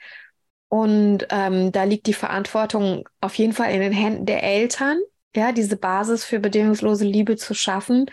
Und 0.68 1.26
ähm, 1.30 1.72
da 1.72 1.84
liegt 1.84 2.06
die 2.06 2.14
Verantwortung 2.14 3.08
auf 3.20 3.34
jeden 3.36 3.52
Fall 3.52 3.72
in 3.74 3.80
den 3.80 3.92
Händen 3.92 4.26
der 4.26 4.42
Eltern, 4.42 4.98
ja, 5.36 5.52
diese 5.52 5.76
Basis 5.76 6.24
für 6.24 6.40
bedingungslose 6.40 7.04
Liebe 7.04 7.36
zu 7.36 7.54
schaffen. 7.54 8.06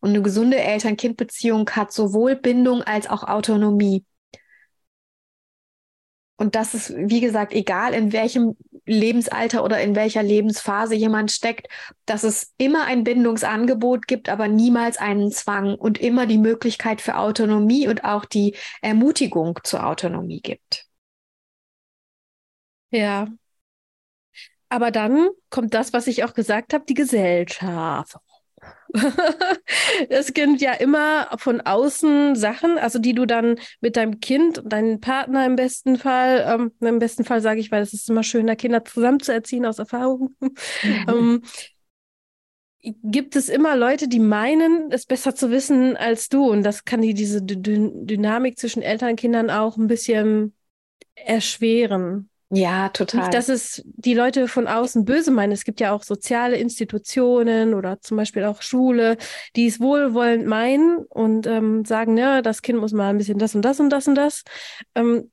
Und 0.00 0.10
eine 0.10 0.22
gesunde 0.22 0.58
Eltern-Kind-Beziehung 0.58 1.68
hat 1.70 1.92
sowohl 1.92 2.36
Bindung 2.36 2.82
als 2.82 3.08
auch 3.08 3.24
Autonomie. 3.24 4.04
Und 6.36 6.54
das 6.54 6.74
ist, 6.74 6.94
wie 6.96 7.20
gesagt, 7.20 7.52
egal 7.52 7.94
in 7.94 8.12
welchem 8.12 8.56
Lebensalter 8.86 9.64
oder 9.64 9.80
in 9.80 9.96
welcher 9.96 10.22
Lebensphase 10.22 10.94
jemand 10.94 11.30
steckt, 11.30 11.68
dass 12.06 12.22
es 12.22 12.52
immer 12.58 12.84
ein 12.84 13.04
Bindungsangebot 13.04 14.06
gibt, 14.06 14.28
aber 14.28 14.48
niemals 14.48 14.98
einen 14.98 15.32
Zwang 15.32 15.74
und 15.74 15.98
immer 15.98 16.26
die 16.26 16.38
Möglichkeit 16.38 17.00
für 17.00 17.16
Autonomie 17.16 17.88
und 17.88 18.04
auch 18.04 18.24
die 18.24 18.56
Ermutigung 18.82 19.58
zur 19.64 19.86
Autonomie 19.86 20.40
gibt. 20.40 20.86
Ja. 22.90 23.26
Aber 24.68 24.90
dann 24.90 25.28
kommt 25.50 25.74
das, 25.74 25.92
was 25.92 26.06
ich 26.06 26.24
auch 26.24 26.34
gesagt 26.34 26.74
habe, 26.74 26.84
die 26.88 26.94
Gesellschaft. 26.94 28.16
es 30.08 30.32
gibt 30.34 30.60
ja 30.60 30.72
immer 30.72 31.28
von 31.38 31.60
außen 31.60 32.36
Sachen, 32.36 32.78
also 32.78 32.98
die 32.98 33.14
du 33.14 33.26
dann 33.26 33.56
mit 33.80 33.96
deinem 33.96 34.20
Kind 34.20 34.58
und 34.58 34.72
deinem 34.72 35.00
Partner 35.00 35.44
im 35.46 35.56
besten 35.56 35.96
Fall, 35.96 36.44
ähm, 36.48 36.72
im 36.80 36.98
besten 36.98 37.24
Fall 37.24 37.40
sage 37.40 37.60
ich, 37.60 37.72
weil 37.72 37.82
es 37.82 37.92
ist 37.92 38.08
immer 38.08 38.22
schöner, 38.22 38.56
Kinder 38.56 38.84
zusammen 38.84 39.20
zu 39.20 39.32
erziehen 39.32 39.66
aus 39.66 39.78
Erfahrung. 39.78 40.34
ähm, 41.08 41.42
gibt 43.02 43.34
es 43.34 43.48
immer 43.48 43.76
Leute, 43.76 44.08
die 44.08 44.20
meinen, 44.20 44.92
es 44.92 45.06
besser 45.06 45.34
zu 45.34 45.50
wissen 45.50 45.96
als 45.96 46.28
du. 46.28 46.50
Und 46.50 46.62
das 46.62 46.84
kann 46.84 47.00
die, 47.00 47.14
diese 47.14 47.42
D 47.42 47.56
Dynamik 47.58 48.58
zwischen 48.58 48.82
Eltern 48.82 49.10
und 49.10 49.16
Kindern 49.16 49.50
auch 49.50 49.76
ein 49.76 49.86
bisschen 49.86 50.54
erschweren. 51.14 52.28
Ja, 52.50 52.88
total. 52.90 53.22
Nicht, 53.22 53.34
dass 53.34 53.48
es 53.48 53.82
die 53.84 54.14
Leute 54.14 54.48
von 54.48 54.66
außen 54.68 55.04
böse 55.04 55.30
meinen. 55.30 55.52
Es 55.52 55.64
gibt 55.64 55.80
ja 55.80 55.92
auch 55.92 56.02
soziale 56.02 56.56
Institutionen 56.56 57.74
oder 57.74 58.00
zum 58.00 58.16
Beispiel 58.16 58.44
auch 58.44 58.62
Schule, 58.62 59.16
die 59.56 59.66
es 59.66 59.80
wohlwollend 59.80 60.46
meinen 60.46 60.98
und 61.08 61.46
ähm, 61.46 61.84
sagen, 61.84 62.16
ja, 62.16 62.42
das 62.42 62.62
Kind 62.62 62.78
muss 62.78 62.92
mal 62.92 63.08
ein 63.08 63.18
bisschen 63.18 63.38
das 63.38 63.54
und 63.54 63.62
das 63.62 63.80
und 63.80 63.90
das 63.90 64.06
und 64.06 64.14
das. 64.14 64.44
Ähm, 64.94 65.30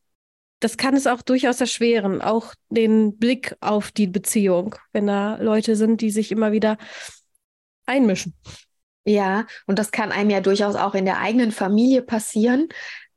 das 0.61 0.77
kann 0.77 0.95
es 0.95 1.07
auch 1.07 1.21
durchaus 1.23 1.59
erschweren, 1.59 2.21
auch 2.21 2.53
den 2.69 3.17
Blick 3.17 3.55
auf 3.61 3.91
die 3.91 4.07
Beziehung, 4.07 4.75
wenn 4.93 5.07
da 5.07 5.37
Leute 5.37 5.75
sind, 5.75 6.01
die 6.01 6.11
sich 6.11 6.31
immer 6.31 6.51
wieder 6.51 6.77
einmischen. 7.85 8.35
Ja, 9.03 9.47
und 9.65 9.79
das 9.79 9.91
kann 9.91 10.11
einem 10.11 10.29
ja 10.29 10.41
durchaus 10.41 10.75
auch 10.75 10.93
in 10.93 11.05
der 11.05 11.19
eigenen 11.19 11.51
Familie 11.51 12.03
passieren, 12.03 12.69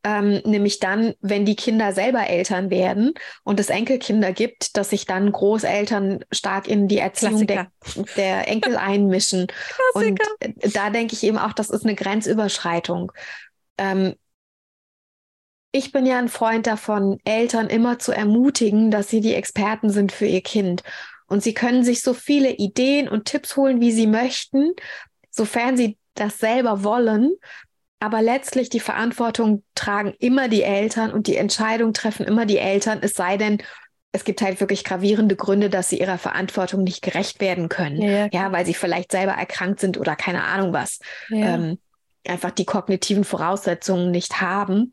ähm, 0.04 0.42
nämlich 0.44 0.80
dann, 0.80 1.14
wenn 1.23 1.46
die 1.46 1.56
Kinder 1.56 1.92
selber 1.92 2.28
Eltern 2.28 2.70
werden 2.70 3.14
und 3.42 3.58
es 3.58 3.70
Enkelkinder 3.70 4.32
gibt, 4.32 4.76
dass 4.76 4.90
sich 4.90 5.06
dann 5.06 5.32
Großeltern 5.32 6.25
stark 6.30 6.68
in 6.68 6.88
die 6.88 6.99
Erziehung 6.99 7.46
der, 7.46 7.68
der, 8.16 8.46
Enkel 8.46 8.76
einmischen. 8.76 9.46
Klassiker. 9.46 10.26
Und 10.40 10.62
äh, 10.62 10.68
da 10.68 10.90
denke 10.90 11.14
ich 11.14 11.23
eben 11.25 11.38
auch, 11.38 11.54
das 11.54 11.70
ist 11.70 11.84
eine 11.84 11.94
Grenzüberschreitung. 11.94 13.12
Ähm, 13.78 14.14
ich 15.73 15.90
bin 15.90 16.06
ja 16.06 16.18
ein 16.18 16.28
Freund 16.28 16.66
davon, 16.66 17.18
Eltern 17.25 17.68
immer 17.68 17.99
zu 17.99 18.12
ermutigen, 18.12 18.90
dass 18.90 19.08
sie 19.08 19.20
die 19.20 19.34
Experten 19.34 19.90
sind 19.90 20.12
für 20.12 20.26
ihr 20.26 20.42
Kind. 20.42 20.82
Und 21.26 21.42
sie 21.42 21.54
können 21.54 21.82
sich 21.82 22.02
so 22.02 22.12
viele 22.12 22.52
Ideen 22.52 23.08
und 23.08 23.25
Tipps 23.25 23.56
holen, 23.56 23.80
wie 23.80 23.90
sie 23.90 24.06
möchten, 24.06 24.75
sofern 25.30 25.76
sie 25.76 25.99
das 26.14 26.38
selber 26.38 26.84
wollen. 26.84 27.34
Aber 28.04 28.20
letztlich 28.20 28.68
die 28.68 28.80
Verantwortung 28.80 29.64
tragen 29.75 30.12
immer 30.18 30.50
die 30.50 30.62
Eltern 30.62 31.11
und 31.11 31.26
die 31.26 31.38
Entscheidung 31.38 31.94
treffen 31.94 32.26
immer 32.26 32.44
die 32.44 32.58
Eltern, 32.58 32.99
es 33.00 33.14
sei 33.14 33.38
denn, 33.38 33.62
es 34.12 34.25
gibt 34.25 34.42
halt 34.42 34.61
wirklich 34.61 34.84
gravierende 34.84 35.37
Gründe, 35.37 35.70
dass 35.70 35.88
sie 35.88 36.00
ihrer 36.00 36.18
Verantwortung 36.18 36.84
nicht 36.84 37.00
gerecht 37.00 37.40
werden 37.40 37.70
können. 37.70 38.02
Ja, 38.02 38.28
ja 38.30 38.52
weil 38.52 38.66
sie 38.66 38.75
vielleicht 38.75 39.11
selber 39.11 39.32
erkrankt 39.32 39.80
sind 39.80 39.96
oder 39.96 40.16
keine 40.16 40.44
Ahnung 40.44 40.75
was. 40.75 40.99
Ja. 41.30 41.54
Ähm, 41.54 41.78
einfach 42.28 42.50
die 42.50 42.66
kognitiven 42.66 43.25
Voraussetzungen 43.25 44.11
nicht 44.11 44.42
haben. 44.42 44.92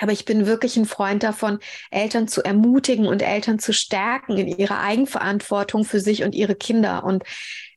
Aber 0.00 0.12
ich 0.12 0.24
bin 0.24 0.46
wirklich 0.46 0.76
ein 0.76 0.86
Freund 0.86 1.24
davon, 1.24 1.58
Eltern 1.90 2.28
zu 2.28 2.44
ermutigen 2.44 3.08
und 3.08 3.20
Eltern 3.20 3.58
zu 3.58 3.72
stärken 3.72 4.36
in 4.36 4.46
ihrer 4.46 4.78
Eigenverantwortung 4.78 5.84
für 5.84 5.98
sich 5.98 6.22
und 6.22 6.36
ihre 6.36 6.54
Kinder. 6.54 7.02
Und 7.02 7.24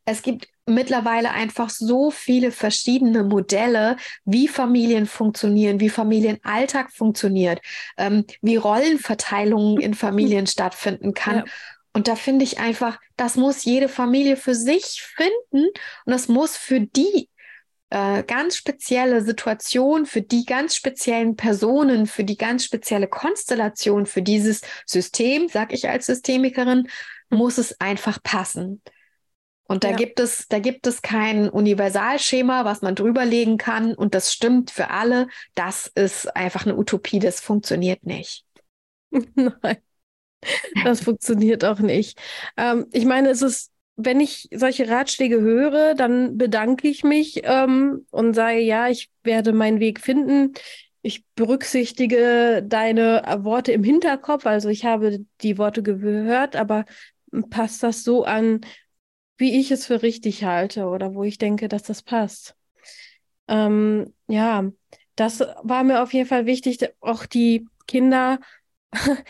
es 0.05 0.21
gibt 0.21 0.49
mittlerweile 0.65 1.31
einfach 1.31 1.69
so 1.69 2.11
viele 2.11 2.51
verschiedene 2.51 3.23
Modelle, 3.23 3.97
wie 4.25 4.47
Familien 4.47 5.05
funktionieren, 5.05 5.79
wie 5.79 5.89
Familienalltag 5.89 6.91
funktioniert, 6.91 7.61
ähm, 7.97 8.25
wie 8.41 8.55
Rollenverteilungen 8.55 9.79
in 9.79 9.93
Familien 9.93 10.47
stattfinden 10.47 11.13
kann. 11.13 11.37
Ja. 11.37 11.45
Und 11.93 12.07
da 12.07 12.15
finde 12.15 12.43
ich 12.43 12.59
einfach, 12.59 12.99
das 13.17 13.35
muss 13.35 13.65
jede 13.65 13.89
Familie 13.89 14.37
für 14.37 14.55
sich 14.55 15.01
finden 15.01 15.67
und 16.05 16.11
das 16.11 16.29
muss 16.29 16.55
für 16.55 16.79
die 16.79 17.27
äh, 17.89 18.23
ganz 18.23 18.55
spezielle 18.55 19.21
Situation, 19.21 20.05
für 20.05 20.21
die 20.21 20.45
ganz 20.45 20.75
speziellen 20.75 21.35
Personen, 21.35 22.07
für 22.07 22.23
die 22.23 22.37
ganz 22.37 22.63
spezielle 22.63 23.07
Konstellation, 23.07 24.05
für 24.05 24.21
dieses 24.21 24.61
System, 24.85 25.49
sag 25.49 25.73
ich 25.73 25.89
als 25.89 26.05
Systemikerin, 26.05 26.87
muss 27.29 27.57
es 27.57 27.79
einfach 27.81 28.23
passen. 28.23 28.81
Und 29.71 29.85
da 29.85 29.91
ja. 29.91 29.95
gibt 29.95 30.19
es, 30.19 30.49
da 30.49 30.59
gibt 30.59 30.85
es 30.85 31.01
kein 31.01 31.47
Universalschema, 31.47 32.65
was 32.65 32.81
man 32.81 32.93
drüberlegen 32.93 33.57
kann 33.57 33.95
und 33.95 34.13
das 34.13 34.33
stimmt 34.33 34.69
für 34.69 34.89
alle. 34.89 35.29
Das 35.55 35.87
ist 35.87 36.35
einfach 36.35 36.65
eine 36.65 36.75
Utopie, 36.75 37.19
das 37.19 37.39
funktioniert 37.39 38.05
nicht. 38.05 38.43
Nein, 39.11 39.77
das 40.83 40.99
funktioniert 40.99 41.63
auch 41.63 41.79
nicht. 41.79 42.19
Ähm, 42.57 42.87
ich 42.91 43.05
meine, 43.05 43.29
es 43.29 43.41
ist, 43.41 43.71
wenn 43.95 44.19
ich 44.19 44.49
solche 44.53 44.89
Ratschläge 44.89 45.39
höre, 45.39 45.95
dann 45.95 46.37
bedanke 46.37 46.89
ich 46.89 47.05
mich 47.05 47.39
ähm, 47.45 48.05
und 48.11 48.33
sage, 48.33 48.59
ja, 48.59 48.89
ich 48.89 49.09
werde 49.23 49.53
meinen 49.53 49.79
Weg 49.79 50.01
finden. 50.01 50.51
Ich 51.01 51.23
berücksichtige 51.35 52.61
deine 52.61 53.23
Worte 53.43 53.71
im 53.71 53.85
Hinterkopf, 53.85 54.45
also 54.45 54.67
ich 54.67 54.83
habe 54.83 55.19
die 55.39 55.57
Worte 55.57 55.81
gehört, 55.81 56.57
aber 56.57 56.83
passt 57.49 57.81
das 57.83 58.03
so 58.03 58.25
an, 58.25 58.59
wie 59.41 59.59
ich 59.59 59.71
es 59.71 59.87
für 59.87 60.03
richtig 60.03 60.43
halte 60.43 60.85
oder 60.85 61.15
wo 61.15 61.23
ich 61.23 61.39
denke, 61.39 61.67
dass 61.67 61.81
das 61.81 62.03
passt. 62.03 62.55
Ähm, 63.47 64.13
ja, 64.27 64.71
das 65.15 65.41
war 65.63 65.83
mir 65.83 66.03
auf 66.03 66.13
jeden 66.13 66.27
Fall 66.27 66.45
wichtig. 66.45 66.87
Auch 67.01 67.25
die 67.25 67.67
Kinder 67.87 68.39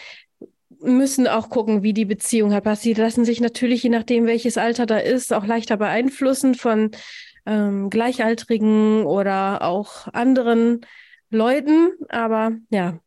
müssen 0.79 1.27
auch 1.27 1.49
gucken, 1.49 1.81
wie 1.81 1.93
die 1.93 2.05
Beziehung 2.05 2.51
halt 2.53 2.65
passiert. 2.65 2.97
Lassen 2.97 3.23
sich 3.23 3.39
natürlich, 3.39 3.83
je 3.83 3.89
nachdem, 3.89 4.25
welches 4.25 4.57
Alter 4.57 4.85
da 4.85 4.97
ist, 4.97 5.31
auch 5.31 5.45
leichter 5.45 5.77
beeinflussen 5.77 6.55
von 6.55 6.91
ähm, 7.45 7.89
Gleichaltrigen 7.89 9.05
oder 9.05 9.61
auch 9.61 10.07
anderen 10.09 10.81
Leuten. 11.29 11.93
Aber 12.09 12.51
ja, 12.69 12.99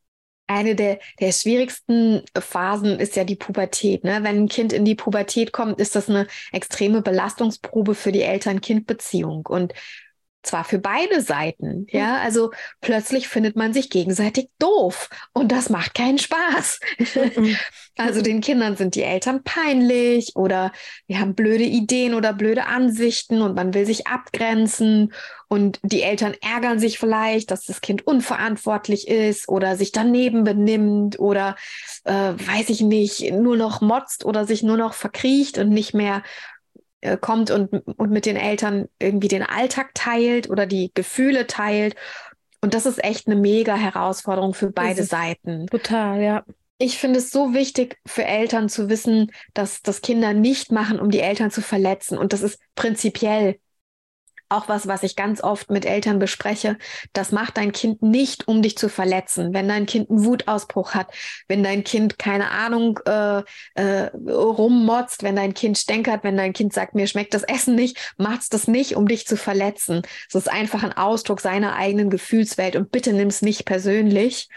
eine 0.46 0.74
der, 0.74 0.98
der 1.20 1.32
schwierigsten 1.32 2.22
Phasen 2.38 2.98
ist 2.98 3.16
ja 3.16 3.24
die 3.24 3.36
Pubertät. 3.36 4.04
Ne? 4.04 4.18
Wenn 4.22 4.44
ein 4.44 4.48
Kind 4.48 4.72
in 4.72 4.84
die 4.84 4.94
Pubertät 4.94 5.52
kommt, 5.52 5.80
ist 5.80 5.96
das 5.96 6.08
eine 6.08 6.26
extreme 6.52 7.02
Belastungsprobe 7.02 7.94
für 7.94 8.12
die 8.12 8.22
Eltern-Kind-Beziehung. 8.22 9.46
Und 9.46 9.72
zwar 10.44 10.64
für 10.64 10.78
beide 10.78 11.20
Seiten. 11.20 11.86
Ja, 11.90 12.18
also 12.18 12.50
plötzlich 12.80 13.28
findet 13.28 13.56
man 13.56 13.72
sich 13.72 13.90
gegenseitig 13.90 14.48
doof 14.58 15.08
und 15.32 15.52
das 15.52 15.70
macht 15.70 15.94
keinen 15.94 16.18
Spaß. 16.18 16.80
also 17.96 18.22
den 18.22 18.40
Kindern 18.40 18.76
sind 18.76 18.94
die 18.94 19.02
Eltern 19.02 19.42
peinlich 19.42 20.36
oder 20.36 20.72
wir 21.06 21.20
haben 21.20 21.34
blöde 21.34 21.64
Ideen 21.64 22.14
oder 22.14 22.32
blöde 22.32 22.66
Ansichten 22.66 23.42
und 23.42 23.54
man 23.54 23.74
will 23.74 23.86
sich 23.86 24.06
abgrenzen 24.06 25.12
und 25.48 25.78
die 25.82 26.02
Eltern 26.02 26.34
ärgern 26.40 26.78
sich 26.78 26.98
vielleicht, 26.98 27.50
dass 27.50 27.64
das 27.64 27.80
Kind 27.80 28.06
unverantwortlich 28.06 29.08
ist 29.08 29.48
oder 29.48 29.76
sich 29.76 29.92
daneben 29.92 30.44
benimmt 30.44 31.18
oder 31.18 31.56
äh, 32.04 32.12
weiß 32.12 32.70
ich 32.70 32.80
nicht, 32.80 33.32
nur 33.32 33.56
noch 33.56 33.80
motzt 33.80 34.24
oder 34.24 34.46
sich 34.46 34.62
nur 34.62 34.76
noch 34.76 34.94
verkriecht 34.94 35.58
und 35.58 35.68
nicht 35.68 35.94
mehr 35.94 36.22
äh, 37.04 37.18
kommt 37.18 37.50
und, 37.50 37.70
und 37.72 38.10
mit 38.10 38.26
den 38.26 38.36
Eltern 38.36 38.88
irgendwie 38.98 39.28
den 39.28 39.42
Alltag 39.42 39.90
teilt 39.94 40.48
oder 40.48 40.66
die 40.66 40.90
Gefühle 40.94 41.46
teilt. 41.46 41.94
Und 42.60 42.72
das 42.72 42.86
ist 42.86 43.02
echt 43.04 43.26
eine 43.26 43.36
mega 43.36 43.76
Herausforderung 43.76 44.54
für 44.54 44.70
beide 44.70 45.04
Seiten. 45.04 45.66
Total, 45.66 46.22
ja. 46.22 46.44
Ich 46.78 46.98
finde 46.98 47.18
es 47.18 47.30
so 47.30 47.52
wichtig 47.52 47.98
für 48.06 48.24
Eltern 48.24 48.68
zu 48.68 48.88
wissen, 48.88 49.30
dass 49.52 49.82
das 49.82 50.00
Kinder 50.00 50.32
nicht 50.32 50.72
machen, 50.72 50.98
um 50.98 51.10
die 51.10 51.20
Eltern 51.20 51.50
zu 51.50 51.60
verletzen. 51.60 52.16
Und 52.16 52.32
das 52.32 52.42
ist 52.42 52.58
prinzipiell 52.74 53.58
auch 54.54 54.68
was, 54.68 54.86
was 54.86 55.02
ich 55.02 55.16
ganz 55.16 55.42
oft 55.42 55.70
mit 55.70 55.84
Eltern 55.84 56.18
bespreche. 56.18 56.78
Das 57.12 57.32
macht 57.32 57.56
dein 57.56 57.72
Kind 57.72 58.02
nicht, 58.02 58.48
um 58.48 58.62
dich 58.62 58.78
zu 58.78 58.88
verletzen. 58.88 59.52
Wenn 59.52 59.68
dein 59.68 59.86
Kind 59.86 60.10
einen 60.10 60.24
Wutausbruch 60.24 60.94
hat, 60.94 61.12
wenn 61.48 61.62
dein 61.62 61.84
Kind 61.84 62.18
keine 62.18 62.50
Ahnung 62.50 62.98
äh, 63.06 63.42
äh, 63.74 64.10
rummotzt, 64.14 65.22
wenn 65.22 65.36
dein 65.36 65.54
Kind 65.54 65.78
stänkert, 65.78 66.24
wenn 66.24 66.36
dein 66.36 66.52
Kind 66.52 66.72
sagt, 66.72 66.94
mir 66.94 67.06
schmeckt 67.06 67.34
das 67.34 67.42
Essen 67.42 67.74
nicht, 67.74 68.14
macht's 68.16 68.48
das 68.48 68.68
nicht, 68.68 68.96
um 68.96 69.06
dich 69.06 69.26
zu 69.26 69.36
verletzen. 69.36 70.02
Es 70.28 70.34
ist 70.34 70.50
einfach 70.50 70.82
ein 70.82 70.96
Ausdruck 70.96 71.40
seiner 71.40 71.74
eigenen 71.76 72.10
Gefühlswelt 72.10 72.76
und 72.76 72.90
bitte 72.90 73.12
nimm's 73.12 73.42
nicht 73.42 73.64
persönlich, 73.64 74.48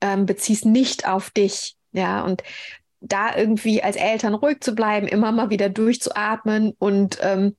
ähm, 0.00 0.26
bezieh's 0.26 0.64
nicht 0.64 1.08
auf 1.08 1.30
dich. 1.30 1.76
Ja, 1.92 2.22
und 2.22 2.42
da 3.00 3.36
irgendwie 3.36 3.82
als 3.82 3.96
Eltern 3.96 4.34
ruhig 4.34 4.60
zu 4.60 4.74
bleiben, 4.74 5.06
immer 5.06 5.32
mal 5.32 5.50
wieder 5.50 5.68
durchzuatmen 5.68 6.74
und 6.78 7.18
ähm, 7.22 7.56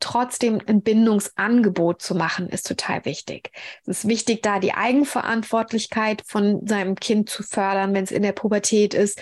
trotzdem 0.00 0.60
ein 0.66 0.82
Bindungsangebot 0.82 2.02
zu 2.02 2.14
machen, 2.14 2.48
ist 2.48 2.66
total 2.66 3.04
wichtig. 3.04 3.50
Es 3.86 3.98
ist 4.04 4.08
wichtig, 4.08 4.42
da 4.42 4.58
die 4.58 4.74
Eigenverantwortlichkeit 4.74 6.22
von 6.26 6.66
seinem 6.66 6.94
Kind 6.94 7.28
zu 7.28 7.42
fördern, 7.42 7.94
wenn 7.94 8.04
es 8.04 8.10
in 8.10 8.22
der 8.22 8.32
Pubertät 8.32 8.94
ist. 8.94 9.20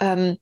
Ähm, 0.00 0.38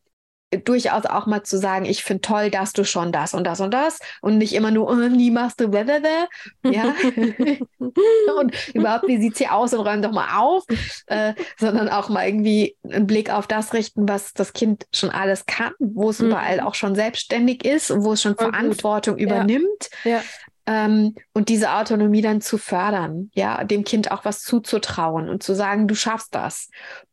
durchaus 0.58 1.06
auch 1.06 1.26
mal 1.26 1.42
zu 1.42 1.58
sagen, 1.58 1.84
ich 1.84 2.04
finde 2.04 2.23
toll, 2.23 2.50
dass 2.50 2.73
du 2.73 2.84
schon 2.84 3.12
das 3.12 3.34
und 3.34 3.44
das 3.44 3.61
und 3.61 3.73
das 3.73 3.99
und 4.20 4.38
nicht 4.38 4.54
immer 4.54 4.70
nur, 4.70 4.88
oh, 4.88 4.94
nie 4.94 5.30
machst 5.30 5.61
du 5.61 5.68
blablabla, 5.68 6.28
ja. 6.64 6.94
und 8.38 8.75
überhaupt, 8.75 9.06
wie 9.08 9.18
sieht 9.18 9.34
es 9.34 9.38
hier 9.38 9.54
aus 9.54 9.73
und 9.75 9.87
räum 9.87 10.02
doch 10.02 10.12
mal 10.12 10.38
auf, 10.38 10.64
äh, 11.06 11.34
sondern 11.58 11.88
auch 11.88 12.08
mal 12.08 12.26
irgendwie 12.26 12.76
einen 12.88 13.06
Blick 13.06 13.30
auf 13.30 13.46
das 13.46 13.73
richten, 13.73 14.08
was 14.08 14.32
das 14.32 14.52
Kind 14.52 14.87
schon 14.92 15.11
alles 15.11 15.46
kann, 15.46 15.73
wo 15.78 16.11
es 16.11 16.20
mhm. 16.20 16.28
überall 16.28 16.61
auch 16.61 16.75
schon 16.75 16.94
selbstständig 16.94 17.64
ist 17.64 17.90
und 17.90 18.04
wo 18.04 18.12
es 18.12 18.23
schon 18.23 18.37
Voll 18.37 18.50
Verantwortung 18.50 19.14
gut. 19.14 19.23
übernimmt. 19.23 19.90
Ja. 20.04 20.23
Ähm, 20.66 21.14
und 21.33 21.49
diese 21.49 21.73
Autonomie 21.73 22.23
dann 22.23 22.40
zu 22.40 22.59
fördern, 22.59 23.30
ja, 23.35 23.64
dem 23.64 23.85
Kind 23.85 24.11
auch 24.11 24.25
was 24.25 24.42
zuzutrauen 24.42 25.28
und 25.28 25.42
zu 25.42 25.54
sagen, 25.54 25.88
du 25.88 25.94
schaffst 25.94 26.35
das 26.35 26.71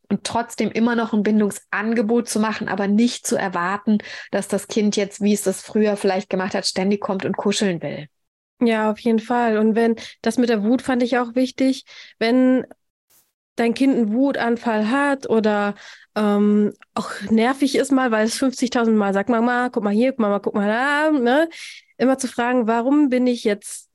und 0.08 0.24
trotzdem 0.24 0.70
immer 0.70 0.94
noch 0.94 1.12
ein 1.12 1.22
Bindungsangebot 1.22 2.28
zu 2.28 2.40
machen, 2.40 2.68
aber 2.68 2.86
nicht 2.86 3.26
zu 3.26 3.36
erwarten, 3.36 3.98
dass 4.30 4.48
das 4.48 4.68
Kind 4.68 4.96
jetzt, 4.96 5.20
wie 5.20 5.32
es 5.32 5.42
das 5.42 5.62
früher 5.62 5.96
vielleicht 5.96 6.30
gemacht 6.30 6.54
hat, 6.54 6.66
ständig 6.66 7.00
kommt 7.00 7.24
und 7.24 7.36
kuscheln 7.36 7.82
will. 7.82 8.08
Ja, 8.60 8.90
auf 8.90 8.98
jeden 9.00 9.18
Fall. 9.18 9.58
Und 9.58 9.74
wenn 9.74 9.96
das 10.22 10.38
mit 10.38 10.48
der 10.48 10.62
Wut 10.62 10.82
fand 10.82 11.02
ich 11.02 11.18
auch 11.18 11.34
wichtig, 11.34 11.84
wenn 12.18 12.64
dein 13.56 13.74
Kind 13.74 13.96
einen 13.96 14.12
Wutanfall 14.12 14.90
hat 14.90 15.28
oder 15.28 15.74
ähm, 16.14 16.72
auch 16.94 17.10
nervig 17.30 17.76
ist 17.76 17.92
mal, 17.92 18.10
weil 18.10 18.26
es 18.26 18.36
50.000 18.36 18.92
Mal 18.92 19.14
sagt, 19.14 19.28
Mama, 19.28 19.68
guck 19.70 19.82
mal 19.82 19.92
hier, 19.92 20.14
mal, 20.16 20.38
guck 20.40 20.54
mal 20.54 20.68
da, 20.68 21.10
ne? 21.10 21.48
Immer 22.02 22.18
zu 22.18 22.26
fragen, 22.26 22.66
warum 22.66 23.10
bin 23.10 23.28
ich 23.28 23.44
jetzt 23.44 23.88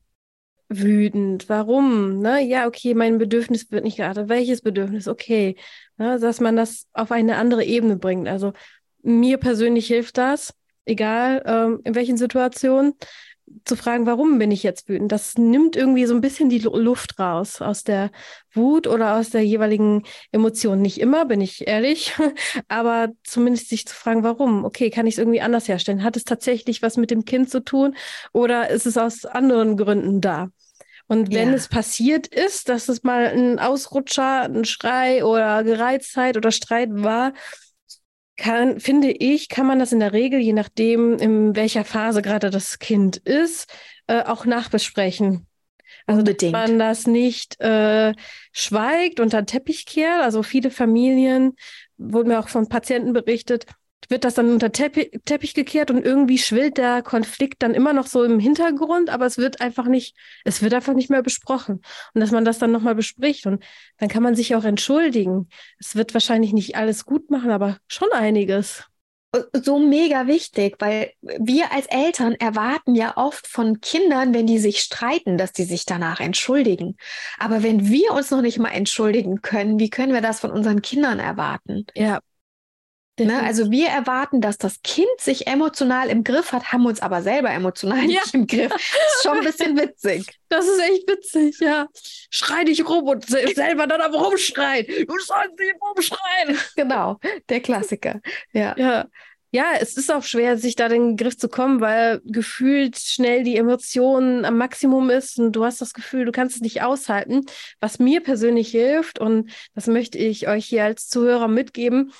wütend? 0.70 1.50
Warum? 1.50 2.22
Ne? 2.22 2.42
Ja, 2.42 2.66
okay, 2.66 2.94
mein 2.94 3.18
Bedürfnis 3.18 3.70
wird 3.70 3.84
nicht 3.84 3.98
gerade. 3.98 4.30
Welches 4.30 4.62
Bedürfnis? 4.62 5.10
Okay. 5.10 5.58
Ne? 5.98 6.18
Dass 6.18 6.40
man 6.40 6.56
das 6.56 6.88
auf 6.94 7.12
eine 7.12 7.36
andere 7.36 7.66
Ebene 7.66 7.98
bringt. 7.98 8.30
Also 8.30 8.54
mir 9.02 9.38
persönlich 9.38 9.88
hilft 9.88 10.18
das, 10.18 10.54
egal 10.86 11.44
ähm, 11.46 11.82
in 11.84 11.96
welchen 11.96 12.16
Situationen, 12.16 12.94
zu 13.66 13.76
fragen, 13.76 14.06
warum 14.06 14.40
bin 14.40 14.52
ich 14.52 14.64
jetzt 14.64 14.90
wütend? 14.90 15.12
Das 15.12 15.38
nimmt 15.38 15.76
irgendwie 15.76 16.06
so 16.06 16.14
ein 16.14 16.22
bisschen 16.22 16.50
die 16.50 16.60
Luft 16.60 17.20
raus 17.20 17.62
aus 17.62 17.84
der 17.84 18.12
Wut 18.54 18.88
oder 18.88 19.16
aus 19.16 19.30
der 19.30 19.44
jeweiligen 19.44 20.04
Emotion. 20.32 20.82
Nicht 20.82 21.00
immer, 21.00 21.26
bin 21.26 21.42
ich 21.42 21.68
ehrlich, 21.68 22.14
aber 22.68 23.10
zumindest 23.24 23.70
sich 23.70 23.86
zu 23.86 23.96
fragen, 23.96 24.24
warum? 24.24 24.66
Okay, 24.66 24.90
kann 24.90 25.08
ich 25.08 25.16
es 25.16 25.20
irgendwie 25.20 25.42
anders 25.42 25.68
herstellen? 25.68 26.04
Hat 26.04 26.18
es 26.18 26.24
tatsächlich 26.24 26.82
was 26.82 26.98
mit 26.98 27.12
dem 27.12 27.26
Kind 27.26 27.50
zu 27.50 27.64
tun 27.64 27.96
oder 28.34 28.70
ist 28.70 28.86
es 28.86 28.98
aus 28.98 29.26
anderen 29.26 29.78
Gründen 29.78 30.22
da? 30.22 30.50
Und 31.08 31.34
wenn 31.34 31.50
ja. 31.50 31.56
es 31.56 31.70
passiert 31.70 32.28
ist, 32.28 32.68
dass 32.68 32.90
es 32.90 33.04
mal 33.04 33.28
ein 33.28 33.60
Ausrutscher, 33.60 34.42
ein 34.42 34.66
Schrei 34.66 35.24
oder 35.24 35.64
Gereiztheit 35.64 36.36
oder 36.36 36.52
Streit 36.52 36.90
war, 36.92 37.32
kann, 38.38 38.80
finde 38.80 39.12
ich, 39.12 39.50
kann 39.50 39.66
man 39.66 39.80
das 39.80 39.92
in 39.92 40.00
der 40.00 40.14
Regel, 40.14 40.40
je 40.40 40.54
nachdem, 40.54 41.18
in 41.18 41.56
welcher 41.56 41.84
Phase 41.84 42.22
gerade 42.22 42.50
das 42.50 42.80
Kind 42.80 43.18
ist, 43.18 43.72
äh, 44.08 44.24
auch 44.24 44.46
nachbesprechen. 44.46 45.48
Also, 46.06 46.20
Unbedingt. 46.20 46.54
dass 46.54 46.70
man 46.70 46.80
das 46.80 47.08
nicht 47.08 47.60
äh, 47.60 48.14
schweigt, 48.54 49.20
unter 49.20 49.42
den 49.42 49.48
Teppich 49.48 49.86
kehrt. 49.86 50.22
Also 50.22 50.44
viele 50.44 50.72
Familien, 50.72 51.56
wurde 51.98 52.30
mir 52.30 52.40
auch 52.40 52.48
von 52.48 52.70
Patienten 52.70 53.14
berichtet, 53.14 53.66
wird 54.10 54.24
das 54.24 54.36
dann 54.36 54.52
unter 54.52 54.72
Teppich, 54.72 55.12
Teppich 55.26 55.54
gekehrt 55.54 55.92
und 55.92 56.06
irgendwie 56.06 56.38
schwillt 56.38 56.78
der 56.78 57.02
Konflikt 57.02 57.62
dann 57.64 57.74
immer 57.74 57.94
noch 57.94 58.08
so 58.08 58.24
im 58.24 58.40
Hintergrund, 58.40 59.10
aber 59.10 59.26
es 59.26 59.38
wird 59.38 59.62
einfach 59.62 59.86
nicht, 59.88 60.16
es 60.46 60.62
wird 60.62 60.74
einfach 60.74 60.94
nicht 60.94 61.10
mehr 61.10 61.24
besprochen. 61.24 61.82
Und 62.14 62.22
dass 62.22 62.32
man 62.32 62.46
das 62.46 62.60
dann 62.60 62.72
nochmal 62.72 62.96
bespricht 62.96 63.46
und 63.46 63.64
dann 63.98 64.10
kann 64.10 64.24
man 64.24 64.36
sich 64.36 64.56
auch 64.56 64.64
entschuldigen. 64.64 65.50
Es 65.80 65.96
wird 65.96 66.14
wahrscheinlich 66.14 66.54
nicht 66.54 66.76
alles 66.76 67.06
gut 67.06 67.30
machen, 67.30 67.52
aber 67.52 67.78
schon 67.88 68.12
einiges. 68.14 68.86
So 69.54 69.78
mega 69.78 70.26
wichtig, 70.26 70.78
weil 70.80 71.12
wir 71.22 71.72
als 71.74 71.86
Eltern 71.88 72.34
erwarten 72.34 72.96
ja 72.96 73.18
oft 73.18 73.46
von 73.46 73.82
Kindern, 73.82 74.34
wenn 74.34 74.48
die 74.48 74.58
sich 74.58 74.80
streiten, 74.80 75.38
dass 75.38 75.52
die 75.52 75.66
sich 75.66 75.86
danach 75.86 76.22
entschuldigen. 76.22 76.96
Aber 77.38 77.62
wenn 77.62 77.88
wir 77.90 78.14
uns 78.14 78.32
noch 78.32 78.42
nicht 78.42 78.58
mal 78.58 78.70
entschuldigen 78.70 79.42
können, 79.42 79.80
wie 79.80 79.90
können 79.90 80.14
wir 80.14 80.22
das 80.22 80.40
von 80.40 80.50
unseren 80.50 80.82
Kindern 80.82 81.20
erwarten? 81.20 81.86
Ja, 81.94 82.20
Ne? 83.20 83.42
Also 83.44 83.72
wir 83.72 83.88
erwarten, 83.88 84.42
dass 84.42 84.58
das 84.58 84.82
Kind 84.84 85.08
sich 85.20 85.48
emotional 85.48 86.10
im 86.10 86.24
Griff 86.24 86.52
hat, 86.52 86.72
haben 86.72 86.86
uns 86.86 87.02
aber 87.02 87.22
selber 87.22 87.50
emotional 87.50 88.00
ja. 88.02 88.22
nicht 88.22 88.34
im 88.34 88.46
Griff. 88.46 88.72
Das 88.72 88.82
ist 88.82 89.24
schon 89.24 89.38
ein 89.38 89.44
bisschen 89.44 89.78
witzig. 89.80 90.40
Das 90.50 90.68
ist 90.68 90.80
echt 90.80 91.10
witzig, 91.10 91.60
ja. 91.60 91.88
Schrei 92.30 92.64
dich 92.64 92.88
rum 92.88 93.08
und 93.08 93.26
selber 93.28 93.88
dann 93.88 94.02
aber 94.02 94.20
rumschreien. 94.20 94.86
Du 95.08 95.20
sollst 95.20 95.58
nicht 95.60 95.76
rumschreien. 95.82 96.58
Genau, 96.76 97.20
der 97.50 97.60
Klassiker. 97.60 98.22
Ja. 98.52 98.76
ja. 98.78 99.06
Ja, 99.52 99.72
es 99.80 99.96
ist 99.96 100.12
auch 100.12 100.24
schwer, 100.24 100.58
sich 100.58 100.76
da 100.76 100.90
den 100.90 101.16
Griff 101.16 101.38
zu 101.38 101.48
kommen, 101.48 101.80
weil 101.80 102.22
gefühlt 102.26 102.98
schnell 102.98 103.44
die 103.44 103.56
Emotionen 103.56 104.44
am 104.44 104.58
Maximum 104.58 105.10
ist 105.10 105.40
und 105.40 105.54
du 105.54 105.64
hast 105.64 105.80
das 105.80 105.94
Gefühl, 105.94 106.26
du 106.26 106.34
kannst 106.34 106.58
es 106.58 106.62
nicht 106.62 106.82
aushalten. 106.84 107.46
Was 107.80 107.98
mir 107.98 108.22
persönlich 108.22 108.70
hilft, 108.70 109.20
und 109.20 109.50
das 109.74 109.88
möchte 109.88 110.18
ich 110.18 110.50
euch 110.50 110.66
hier 110.66 110.84
als 110.84 111.08
Zuhörer 111.08 111.48
mitgeben, 111.48 112.12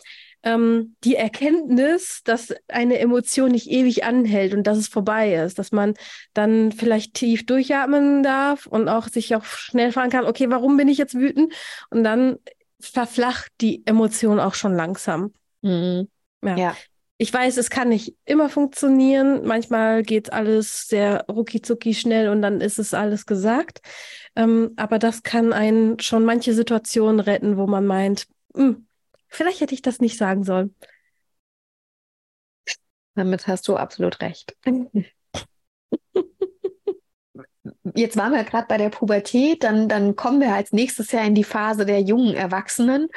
ähm, 0.48 0.96
die 1.04 1.16
Erkenntnis, 1.16 2.22
dass 2.24 2.54
eine 2.70 3.00
Emotion 3.00 3.52
nicht 3.52 3.70
ewig 3.70 4.06
anhält 4.06 4.54
und 4.54 4.66
dass 4.66 4.78
es 4.78 4.88
vorbei 4.88 5.34
ist, 5.34 5.60
dass 5.60 5.74
man 5.74 5.94
dann 6.34 6.72
vielleicht 6.72 7.16
tief 7.16 7.46
durchatmen 7.46 8.24
darf 8.24 8.66
und 8.66 8.88
auch 8.88 9.10
sich 9.10 9.36
auch 9.36 9.44
schnell 9.44 9.92
fragen 9.92 10.10
kann, 10.10 10.26
okay, 10.26 10.50
warum 10.50 10.78
bin 10.78 10.88
ich 10.88 10.98
jetzt 10.98 11.16
wütend? 11.16 11.54
Und 11.90 12.06
dann 12.06 12.38
verflacht 12.80 13.52
die 13.60 13.86
Emotion 13.86 14.40
auch 14.40 14.54
schon 14.54 14.74
langsam. 14.74 15.34
Mhm. 15.64 16.08
Ja. 16.42 16.56
ja. 16.56 16.78
Ich 17.18 17.34
weiß, 17.34 17.58
es 17.58 17.70
kann 17.70 17.90
nicht 17.90 18.16
immer 18.24 18.48
funktionieren. 18.48 19.46
Manchmal 19.46 20.04
geht 20.04 20.32
alles 20.32 20.88
sehr 20.88 21.26
rucki 21.28 21.94
schnell 21.94 22.30
und 22.30 22.42
dann 22.42 22.62
ist 22.62 22.80
es 22.80 22.94
alles 22.94 23.26
gesagt. 23.26 23.82
Ähm, 24.36 24.72
aber 24.78 24.98
das 24.98 25.24
kann 25.24 25.52
einen 25.52 26.00
schon 26.00 26.24
manche 26.24 26.54
Situationen 26.54 27.20
retten, 27.20 27.58
wo 27.58 27.68
man 27.68 27.86
meint, 27.86 28.28
hm, 28.56 28.87
Vielleicht 29.28 29.62
hätte 29.62 29.74
ich 29.74 29.82
das 29.82 30.00
nicht 30.00 30.18
sagen 30.18 30.44
sollen. 30.44 30.76
Damit 33.16 33.48
hast 33.48 33.68
du 33.68 33.76
absolut 33.76 34.22
recht. 34.22 34.56
Jetzt 37.96 38.18
waren 38.18 38.34
wir 38.34 38.44
gerade 38.44 38.68
bei 38.68 38.78
der 38.78 38.90
Pubertät, 38.90 39.64
dann, 39.64 39.90
dann 39.90 40.16
kommen 40.16 40.40
wir 40.40 40.54
als 40.54 40.72
nächstes 40.72 41.12
Jahr 41.12 41.26
in 41.26 41.34
die 41.36 41.44
Phase 41.44 41.86
der 41.86 42.02
jungen 42.02 42.36
Erwachsenen, 42.36 43.08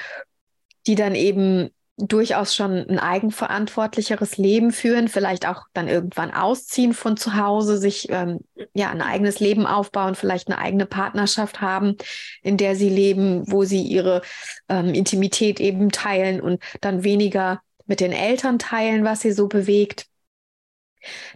die 0.87 0.94
dann 0.94 1.14
eben 1.14 1.70
durchaus 2.09 2.55
schon 2.55 2.89
ein 2.89 2.99
eigenverantwortlicheres 2.99 4.37
Leben 4.37 4.73
führen, 4.73 5.09
vielleicht 5.09 5.47
auch 5.47 5.65
dann 5.73 5.89
irgendwann 5.89 6.33
ausziehen 6.33 6.95
von 6.95 7.17
zu 7.17 7.37
Hause, 7.37 7.79
sich 7.79 8.09
ähm, 8.11 8.41
ja 8.75 8.91
ein 8.91 9.03
eigenes 9.03 9.41
Leben 9.41 9.67
aufbauen, 9.67 10.15
vielleicht 10.15 10.49
eine 10.49 10.59
eigene 10.59 10.87
Partnerschaft 10.87 11.61
haben, 11.61 11.97
in 12.43 12.57
der 12.57 12.77
sie 12.77 12.89
leben, 12.89 13.51
wo 13.51 13.65
sie 13.65 13.83
ihre 13.83 14.23
ähm, 14.69 14.95
Intimität 14.95 15.61
eben 15.61 15.91
teilen 15.91 16.41
und 16.41 16.63
dann 16.81 17.05
weniger 17.05 17.61
mit 17.87 18.01
den 18.01 18.13
Eltern 18.13 18.59
teilen, 18.59 19.05
was 19.05 19.21
sie 19.21 19.33
so 19.33 19.49
bewegt. 19.49 20.07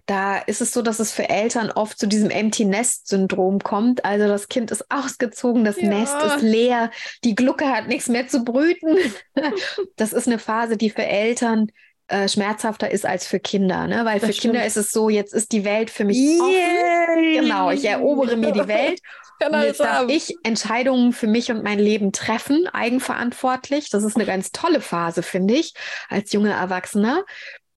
Da 0.07 0.39
ist 0.39 0.61
es 0.61 0.73
so, 0.73 0.83
dass 0.83 1.01
es 1.01 1.13
für 1.13 1.29
Eltern 1.29 1.71
oft 1.71 1.99
zu 1.99 2.07
diesem 2.07 2.31
Empty 2.31 2.65
Nest 2.65 3.09
Syndrom 3.09 3.61
kommt. 3.61 4.05
Also 4.05 4.29
das 4.29 4.49
Kind 4.49 4.71
ist 4.71 4.91
ausgezogen, 4.91 5.65
das 5.65 5.81
ja. 5.81 5.89
Nest 5.89 6.17
ist 6.23 6.43
leer, 6.43 6.91
die 7.25 7.35
Glucke 7.35 7.69
hat 7.69 7.89
nichts 7.89 8.09
mehr 8.09 8.29
zu 8.29 8.45
brüten. 8.45 8.97
das 9.97 10.13
ist 10.13 10.27
eine 10.27 10.39
Phase, 10.39 10.77
die 10.77 10.91
für 10.91 11.05
Eltern 11.05 11.69
äh, 12.09 12.29
schmerzhafter 12.29 12.91
ist 12.91 13.07
als 13.07 13.27
für 13.27 13.41
Kinder, 13.41 13.87
ne? 13.87 14.05
Weil 14.05 14.21
das 14.21 14.29
für 14.29 14.33
stimmt. 14.35 14.55
Kinder 14.55 14.67
ist 14.67 14.77
es 14.77 14.91
so, 14.93 15.09
jetzt 15.09 15.33
ist 15.33 15.53
die 15.53 15.65
Welt 15.65 15.91
für 15.91 16.05
mich 16.05 16.19
Yay. 16.19 16.41
offen. 16.41 17.45
Genau, 17.45 17.71
ich 17.71 17.85
erobere 17.85 18.37
mir 18.37 18.53
die 18.53 18.69
Welt. 18.69 19.01
Und 19.45 19.63
jetzt 19.63 19.81
darf 19.81 20.09
ich 20.09 20.35
Entscheidungen 20.43 21.13
für 21.13 21.27
mich 21.27 21.51
und 21.51 21.65
mein 21.65 21.79
Leben 21.79 22.13
treffen, 22.13 22.67
eigenverantwortlich. 22.69 23.91
Das 23.91 24.05
ist 24.05 24.17
eine 24.17 24.27
ganz 24.27 24.53
tolle 24.53 24.81
Phase, 24.81 25.23
finde 25.23 25.55
ich, 25.55 25.75
als 26.09 26.33
junger 26.33 26.55
Erwachsener. 26.55 27.25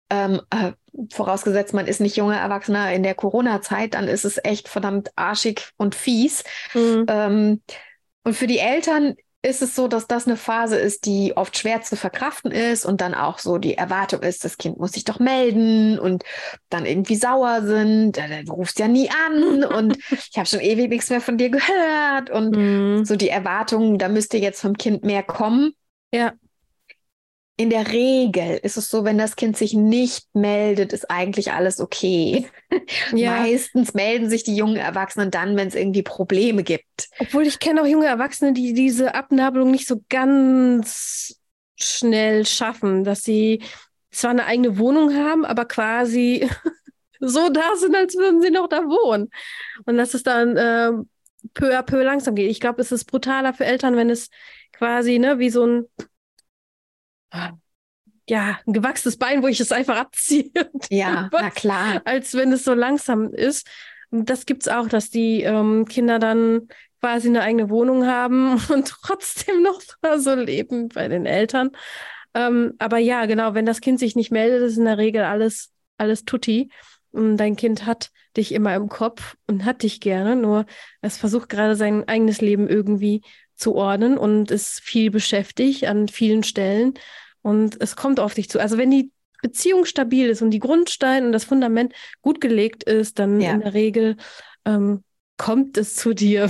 ähm, 0.10 0.41
äh, 0.50 0.71
vorausgesetzt, 1.12 1.73
man 1.73 1.88
ist 1.88 2.01
nicht 2.01 2.17
junger 2.17 2.38
Erwachsener 2.38 2.91
in 2.93 3.03
der 3.03 3.15
Corona-Zeit, 3.15 3.93
dann 3.93 4.07
ist 4.07 4.25
es 4.25 4.39
echt 4.43 4.67
verdammt 4.67 5.12
arschig 5.15 5.69
und 5.77 5.95
fies. 5.95 6.43
Mhm. 6.73 7.05
Ähm, 7.07 7.62
und 8.23 8.33
für 8.36 8.47
die 8.47 8.60
Eltern 8.60 9.15
ist 9.43 9.62
es 9.62 9.75
so, 9.75 9.88
dass 9.88 10.07
das 10.07 10.25
eine 10.25 10.36
Phase 10.36 10.77
ist, 10.77 11.05
die 11.05 11.38
oft 11.38 11.57
schwer 11.57 11.81
zu 11.81 11.95
verkraften 11.95 12.51
ist 12.51 12.86
und 12.86 13.01
dann 13.01 13.13
auch 13.13 13.39
so 13.39 13.57
die 13.57 13.75
Erwartung 13.75 14.21
ist, 14.21 14.43
das 14.43 14.57
Kind 14.57 14.77
muss 14.79 14.93
sich 14.93 15.05
doch 15.05 15.19
melden 15.19 15.99
und 15.99 16.23
dann 16.69 16.86
irgendwie 16.86 17.15
sauer 17.15 17.62
sind, 17.62 18.17
äh, 18.17 18.43
du 18.43 18.53
rufst 18.53 18.79
ja 18.79 18.88
nie 18.88 19.10
an 19.10 19.63
und 19.77 19.97
ich 20.12 20.38
habe 20.38 20.47
schon 20.47 20.60
ewig 20.60 20.89
nichts 20.89 21.10
mehr 21.10 21.21
von 21.21 21.38
dir 21.38 21.49
gehört 21.49 22.29
und 22.29 22.55
mhm. 22.55 23.05
so 23.05 23.15
die 23.15 23.29
Erwartung, 23.29 23.97
da 23.97 24.10
müsste 24.10 24.38
jetzt 24.38 24.62
vom 24.62 24.75
Kind 24.75 25.03
mehr 25.03 25.23
kommen. 25.23 25.73
Ja 26.12 26.33
in 27.59 27.71
der 27.71 27.91
Regel 27.91 28.59
ist 28.61 28.77
es 28.77 28.89
so, 28.89 29.03
wenn 29.03 29.17
das 29.17 29.35
Kind 29.35 29.57
sich 29.57 29.73
nicht 29.73 30.27
meldet, 30.33 30.93
ist 30.93 31.09
eigentlich 31.09 31.51
alles 31.51 31.79
okay. 31.79 32.47
Ja. 33.13 33.31
Meistens 33.39 33.93
melden 33.93 34.29
sich 34.29 34.43
die 34.43 34.55
jungen 34.55 34.75
Erwachsenen 34.75 35.31
dann, 35.31 35.55
wenn 35.55 35.67
es 35.67 35.75
irgendwie 35.75 36.03
Probleme 36.03 36.63
gibt. 36.63 37.09
Obwohl 37.17 37.47
ich 37.47 37.59
kenne 37.59 37.81
auch 37.81 37.87
junge 37.87 38.05
Erwachsene, 38.05 38.53
die 38.53 38.73
diese 38.73 39.15
Abnabelung 39.15 39.71
nicht 39.71 39.87
so 39.87 40.03
ganz 40.09 41.39
schnell 41.75 42.45
schaffen, 42.45 43.03
dass 43.03 43.23
sie 43.23 43.63
zwar 44.11 44.31
eine 44.31 44.45
eigene 44.45 44.77
Wohnung 44.77 45.15
haben, 45.15 45.45
aber 45.45 45.65
quasi 45.65 46.47
so 47.19 47.49
da 47.49 47.75
sind, 47.75 47.95
als 47.95 48.15
würden 48.15 48.41
sie 48.41 48.51
noch 48.51 48.67
da 48.67 48.83
wohnen. 48.83 49.29
Und 49.85 49.97
dass 49.97 50.13
es 50.13 50.23
dann 50.23 50.57
äh, 50.57 50.91
peu 51.53 51.77
à 51.77 51.81
peu 51.81 52.03
langsam 52.03 52.35
geht. 52.35 52.51
Ich 52.51 52.59
glaube, 52.59 52.81
es 52.81 52.91
ist 52.91 53.05
brutaler 53.05 53.53
für 53.53 53.65
Eltern, 53.65 53.95
wenn 53.95 54.09
es 54.09 54.29
quasi 54.73 55.17
ne, 55.17 55.39
wie 55.39 55.49
so 55.49 55.65
ein 55.65 55.85
ja, 58.29 58.59
ein 58.65 58.73
gewachsenes 58.73 59.17
Bein, 59.17 59.41
wo 59.41 59.47
ich 59.47 59.59
es 59.59 59.71
einfach 59.71 59.97
abziehe. 59.97 60.51
Ja, 60.89 61.29
na 61.31 61.49
klar. 61.49 62.01
Als 62.05 62.33
wenn 62.33 62.51
es 62.51 62.63
so 62.63 62.73
langsam 62.73 63.33
ist. 63.33 63.67
Und 64.09 64.29
das 64.29 64.45
gibt 64.45 64.63
es 64.63 64.67
auch, 64.67 64.87
dass 64.87 65.09
die 65.09 65.43
ähm, 65.43 65.85
Kinder 65.85 66.19
dann 66.19 66.67
quasi 67.01 67.27
eine 67.27 67.41
eigene 67.41 67.69
Wohnung 67.69 68.05
haben 68.05 68.53
und 68.69 68.87
trotzdem 68.87 69.61
noch 69.61 69.81
so 70.17 70.35
leben 70.35 70.89
bei 70.89 71.07
den 71.07 71.25
Eltern. 71.25 71.71
Ähm, 72.33 72.73
aber 72.79 72.97
ja, 72.97 73.25
genau, 73.25 73.53
wenn 73.53 73.65
das 73.65 73.81
Kind 73.81 73.99
sich 73.99 74.15
nicht 74.15 74.31
meldet, 74.31 74.61
ist 74.61 74.77
in 74.77 74.85
der 74.85 74.97
Regel 74.97 75.23
alles, 75.23 75.71
alles 75.97 76.25
tutti. 76.25 76.69
Und 77.11 77.37
dein 77.37 77.55
Kind 77.55 77.85
hat 77.85 78.11
dich 78.35 78.53
immer 78.53 78.75
im 78.75 78.89
Kopf 78.89 79.35
und 79.47 79.65
hat 79.65 79.83
dich 79.83 79.99
gerne, 79.99 80.35
nur 80.35 80.65
es 81.01 81.17
versucht 81.17 81.49
gerade 81.49 81.75
sein 81.75 82.07
eigenes 82.07 82.41
Leben 82.41 82.67
irgendwie 82.67 83.23
zu 83.57 83.75
ordnen 83.75 84.17
und 84.17 84.51
ist 84.51 84.79
viel 84.79 85.11
beschäftigt 85.11 85.85
an 85.85 86.07
vielen 86.07 86.43
Stellen. 86.43 86.93
Und 87.41 87.81
es 87.81 87.95
kommt 87.95 88.19
auf 88.19 88.33
dich 88.33 88.49
zu. 88.49 88.59
Also 88.59 88.77
wenn 88.77 88.91
die 88.91 89.11
Beziehung 89.41 89.85
stabil 89.85 90.29
ist 90.29 90.41
und 90.41 90.51
die 90.51 90.59
Grundsteine 90.59 91.25
und 91.25 91.31
das 91.31 91.43
Fundament 91.43 91.93
gut 92.21 92.41
gelegt 92.41 92.83
ist, 92.83 93.19
dann 93.19 93.41
ja. 93.41 93.51
in 93.51 93.61
der 93.61 93.73
Regel 93.73 94.17
ähm, 94.65 95.03
kommt 95.37 95.77
es 95.77 95.95
zu 95.95 96.13
dir. 96.13 96.49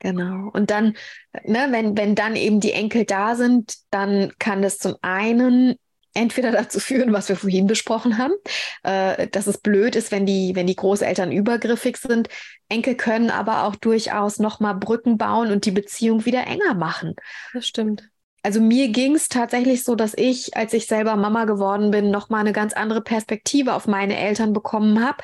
Genau. 0.00 0.50
Und 0.52 0.70
dann, 0.70 0.96
ne, 1.44 1.68
wenn, 1.70 1.96
wenn 1.96 2.14
dann 2.14 2.34
eben 2.34 2.60
die 2.60 2.72
Enkel 2.72 3.04
da 3.04 3.36
sind, 3.36 3.74
dann 3.90 4.32
kann 4.38 4.62
das 4.62 4.78
zum 4.78 4.96
einen 5.02 5.76
entweder 6.14 6.50
dazu 6.50 6.80
führen, 6.80 7.12
was 7.12 7.28
wir 7.28 7.36
vorhin 7.36 7.66
besprochen 7.66 8.18
haben, 8.18 8.34
äh, 8.82 9.28
dass 9.28 9.46
es 9.46 9.58
blöd 9.58 9.96
ist, 9.96 10.10
wenn 10.10 10.26
die, 10.26 10.54
wenn 10.54 10.66
die 10.66 10.76
Großeltern 10.76 11.32
übergriffig 11.32 11.96
sind. 11.96 12.28
Enkel 12.68 12.94
können 12.94 13.30
aber 13.30 13.64
auch 13.64 13.76
durchaus 13.76 14.38
nochmal 14.38 14.74
Brücken 14.74 15.18
bauen 15.18 15.50
und 15.50 15.64
die 15.64 15.70
Beziehung 15.70 16.24
wieder 16.24 16.46
enger 16.46 16.74
machen. 16.74 17.14
Das 17.52 17.66
stimmt. 17.66 18.08
Also 18.42 18.60
mir 18.60 18.88
ging 18.88 19.14
es 19.14 19.28
tatsächlich 19.28 19.84
so, 19.84 19.94
dass 19.94 20.14
ich, 20.16 20.56
als 20.56 20.72
ich 20.72 20.86
selber 20.86 21.16
Mama 21.16 21.44
geworden 21.44 21.90
bin, 21.90 22.10
nochmal 22.10 22.40
eine 22.40 22.52
ganz 22.52 22.72
andere 22.72 23.02
Perspektive 23.02 23.74
auf 23.74 23.86
meine 23.86 24.16
Eltern 24.16 24.52
bekommen 24.52 25.04
habe, 25.04 25.18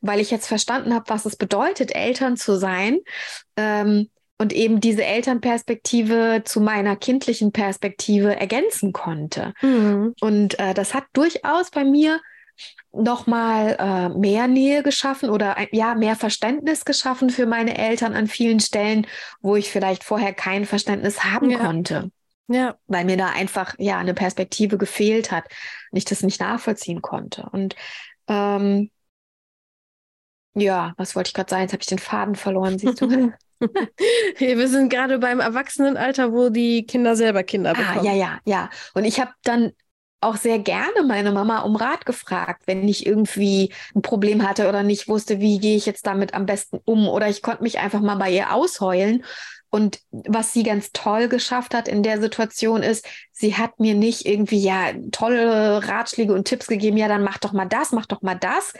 weil 0.00 0.20
ich 0.20 0.30
jetzt 0.30 0.46
verstanden 0.46 0.94
habe, 0.94 1.04
was 1.08 1.26
es 1.26 1.36
bedeutet, 1.36 1.94
Eltern 1.94 2.36
zu 2.36 2.56
sein. 2.56 3.00
Ähm, 3.56 4.10
und 4.42 4.52
eben 4.52 4.80
diese 4.80 5.04
Elternperspektive 5.04 6.42
zu 6.44 6.60
meiner 6.60 6.96
kindlichen 6.96 7.52
Perspektive 7.52 8.34
ergänzen 8.36 8.92
konnte. 8.92 9.54
Mhm. 9.62 10.14
Und 10.20 10.58
äh, 10.58 10.74
das 10.74 10.94
hat 10.94 11.04
durchaus 11.12 11.70
bei 11.70 11.84
mir 11.84 12.20
nochmal 12.92 13.76
äh, 13.78 14.08
mehr 14.10 14.48
Nähe 14.48 14.82
geschaffen 14.82 15.30
oder 15.30 15.56
ja, 15.70 15.94
mehr 15.94 16.16
Verständnis 16.16 16.84
geschaffen 16.84 17.30
für 17.30 17.46
meine 17.46 17.78
Eltern 17.78 18.14
an 18.14 18.26
vielen 18.26 18.58
Stellen, 18.58 19.06
wo 19.40 19.54
ich 19.54 19.70
vielleicht 19.70 20.02
vorher 20.02 20.34
kein 20.34 20.66
Verständnis 20.66 21.22
haben 21.22 21.50
ja. 21.50 21.58
konnte. 21.58 22.10
Ja. 22.48 22.76
Weil 22.88 23.04
mir 23.04 23.16
da 23.16 23.28
einfach 23.28 23.76
ja 23.78 23.98
eine 23.98 24.12
Perspektive 24.12 24.76
gefehlt 24.76 25.30
hat 25.30 25.44
und 25.92 25.98
ich 25.98 26.04
das 26.04 26.24
nicht 26.24 26.40
nachvollziehen 26.40 27.00
konnte. 27.00 27.48
Und 27.52 27.76
ähm, 28.26 28.90
ja, 30.54 30.94
was 30.96 31.14
wollte 31.14 31.28
ich 31.28 31.34
gerade 31.34 31.48
sagen? 31.48 31.62
Jetzt 31.62 31.72
habe 31.72 31.82
ich 31.82 31.88
den 31.88 32.00
Faden 32.00 32.34
verloren, 32.34 32.76
siehst 32.76 33.00
du? 33.00 33.32
Wir 34.38 34.68
sind 34.68 34.88
gerade 34.88 35.18
beim 35.18 35.40
Erwachsenenalter, 35.40 36.32
wo 36.32 36.48
die 36.48 36.86
Kinder 36.86 37.16
selber 37.16 37.42
Kinder 37.42 37.70
ah, 37.70 37.74
bekommen. 37.74 37.98
Ah, 38.00 38.12
ja, 38.12 38.14
ja, 38.14 38.38
ja. 38.44 38.70
Und 38.94 39.04
ich 39.04 39.20
habe 39.20 39.32
dann 39.44 39.72
auch 40.20 40.36
sehr 40.36 40.58
gerne 40.58 41.02
meine 41.06 41.32
Mama 41.32 41.60
um 41.60 41.76
Rat 41.76 42.06
gefragt, 42.06 42.62
wenn 42.66 42.88
ich 42.88 43.06
irgendwie 43.06 43.72
ein 43.94 44.02
Problem 44.02 44.46
hatte 44.46 44.68
oder 44.68 44.82
nicht 44.82 45.08
wusste, 45.08 45.40
wie 45.40 45.58
gehe 45.58 45.76
ich 45.76 45.84
jetzt 45.84 46.06
damit 46.06 46.32
am 46.34 46.46
besten 46.46 46.78
um. 46.84 47.08
Oder 47.08 47.28
ich 47.28 47.42
konnte 47.42 47.62
mich 47.62 47.78
einfach 47.78 48.00
mal 48.00 48.16
bei 48.16 48.30
ihr 48.30 48.52
ausheulen. 48.52 49.24
Und 49.74 50.00
was 50.10 50.52
sie 50.52 50.64
ganz 50.64 50.92
toll 50.92 51.28
geschafft 51.28 51.74
hat 51.74 51.88
in 51.88 52.02
der 52.02 52.20
Situation 52.20 52.82
ist, 52.82 53.08
sie 53.32 53.56
hat 53.56 53.80
mir 53.80 53.94
nicht 53.94 54.26
irgendwie 54.26 54.62
ja 54.62 54.92
tolle 55.12 55.88
Ratschläge 55.88 56.34
und 56.34 56.46
Tipps 56.46 56.66
gegeben, 56.66 56.98
ja, 56.98 57.08
dann 57.08 57.24
mach 57.24 57.38
doch 57.38 57.54
mal 57.54 57.64
das, 57.64 57.90
mach 57.90 58.04
doch 58.04 58.20
mal 58.20 58.34
das, 58.34 58.74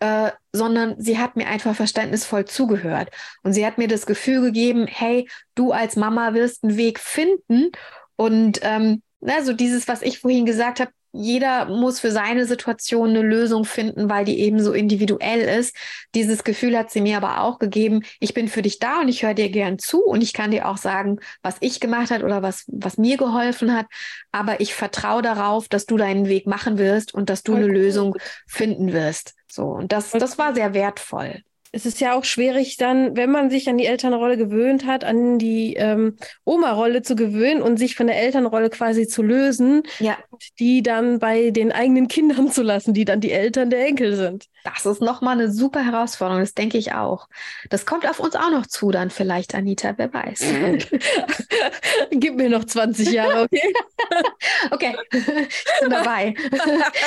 äh, 0.00 0.32
sondern 0.52 1.00
sie 1.00 1.18
hat 1.18 1.36
mir 1.36 1.46
einfach 1.46 1.76
verständnisvoll 1.76 2.46
zugehört. 2.46 3.10
Und 3.42 3.52
sie 3.52 3.64
hat 3.64 3.78
mir 3.78 3.88
das 3.88 4.06
Gefühl 4.06 4.40
gegeben, 4.40 4.86
hey, 4.86 5.28
du 5.54 5.72
als 5.72 5.96
Mama 5.96 6.34
wirst 6.34 6.64
einen 6.64 6.76
Weg 6.76 6.98
finden. 6.98 7.70
Und 8.16 8.60
ähm, 8.62 9.02
na, 9.20 9.42
so 9.42 9.52
dieses, 9.52 9.86
was 9.88 10.02
ich 10.02 10.18
vorhin 10.18 10.46
gesagt 10.46 10.80
habe, 10.80 10.90
jeder 11.12 11.66
muss 11.66 12.00
für 12.00 12.10
seine 12.10 12.46
Situation 12.46 13.10
eine 13.10 13.22
Lösung 13.22 13.64
finden, 13.64 14.08
weil 14.08 14.24
die 14.24 14.40
eben 14.40 14.62
so 14.62 14.72
individuell 14.72 15.40
ist. 15.40 15.74
Dieses 16.14 16.44
Gefühl 16.44 16.76
hat 16.76 16.90
sie 16.90 17.00
mir 17.00 17.16
aber 17.16 17.40
auch 17.40 17.58
gegeben, 17.58 18.02
ich 18.20 18.34
bin 18.34 18.48
für 18.48 18.62
dich 18.62 18.78
da 18.78 19.00
und 19.00 19.08
ich 19.08 19.22
höre 19.22 19.34
dir 19.34 19.50
gern 19.50 19.78
zu 19.78 20.04
und 20.04 20.22
ich 20.22 20.32
kann 20.32 20.50
dir 20.50 20.68
auch 20.68 20.76
sagen, 20.76 21.18
was 21.42 21.56
ich 21.60 21.80
gemacht 21.80 22.10
hat 22.10 22.22
oder 22.22 22.42
was, 22.42 22.64
was 22.68 22.98
mir 22.98 23.16
geholfen 23.16 23.74
hat. 23.74 23.86
Aber 24.32 24.60
ich 24.60 24.74
vertraue 24.74 25.22
darauf, 25.22 25.68
dass 25.68 25.86
du 25.86 25.96
deinen 25.96 26.28
Weg 26.28 26.46
machen 26.46 26.78
wirst 26.78 27.12
und 27.14 27.30
dass 27.30 27.42
du 27.42 27.52
Voll 27.52 27.62
eine 27.62 27.72
gut. 27.72 27.76
Lösung 27.76 28.16
finden 28.46 28.92
wirst. 28.92 29.34
So, 29.50 29.64
und 29.64 29.92
das, 29.92 30.10
das 30.10 30.38
war 30.38 30.54
sehr 30.54 30.74
wertvoll 30.74 31.42
es 31.72 31.86
ist 31.86 32.00
ja 32.00 32.14
auch 32.14 32.24
schwierig 32.24 32.76
dann, 32.76 33.16
wenn 33.16 33.30
man 33.30 33.48
sich 33.48 33.68
an 33.68 33.78
die 33.78 33.86
Elternrolle 33.86 34.36
gewöhnt 34.36 34.86
hat, 34.86 35.04
an 35.04 35.38
die 35.38 35.74
ähm, 35.74 36.16
Oma-Rolle 36.44 37.02
zu 37.02 37.14
gewöhnen 37.14 37.62
und 37.62 37.78
sich 37.78 37.94
von 37.94 38.08
der 38.08 38.20
Elternrolle 38.20 38.70
quasi 38.70 39.06
zu 39.06 39.22
lösen, 39.22 39.82
ja. 40.00 40.18
die 40.58 40.82
dann 40.82 41.20
bei 41.20 41.50
den 41.50 41.70
eigenen 41.70 42.08
Kindern 42.08 42.50
zu 42.50 42.62
lassen, 42.62 42.92
die 42.92 43.04
dann 43.04 43.20
die 43.20 43.30
Eltern 43.30 43.70
der 43.70 43.86
Enkel 43.86 44.16
sind. 44.16 44.46
Das 44.64 44.84
ist 44.84 45.00
nochmal 45.00 45.34
eine 45.34 45.50
super 45.50 45.84
Herausforderung, 45.84 46.42
das 46.42 46.54
denke 46.54 46.76
ich 46.76 46.92
auch. 46.92 47.28
Das 47.70 47.86
kommt 47.86 48.08
auf 48.08 48.20
uns 48.20 48.34
auch 48.34 48.50
noch 48.50 48.66
zu, 48.66 48.90
dann 48.90 49.10
vielleicht, 49.10 49.54
Anita, 49.54 49.94
wer 49.96 50.12
weiß. 50.12 50.44
Gib 52.10 52.36
mir 52.36 52.50
noch 52.50 52.64
20 52.64 53.10
Jahre, 53.10 53.42
okay? 53.42 53.72
okay, 54.70 54.96
ich 55.12 55.80
bin 55.80 55.90
dabei. 55.90 56.34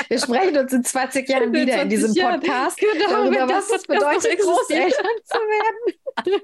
Wir 0.08 0.20
sprechen 0.20 0.58
uns 0.58 0.74
in 0.74 0.84
20 0.84 1.30
Jahren 1.30 1.54
wieder 1.54 1.82
in 1.82 1.90
diesem 1.90 2.14
Podcast 2.16 2.78
genau, 2.78 3.30
darüber, 3.30 3.50
was 3.50 3.70
es 3.70 3.84
bedeutet, 3.84 4.40
Großeltern 4.56 5.18
zu 5.24 5.38
werden. 5.38 6.42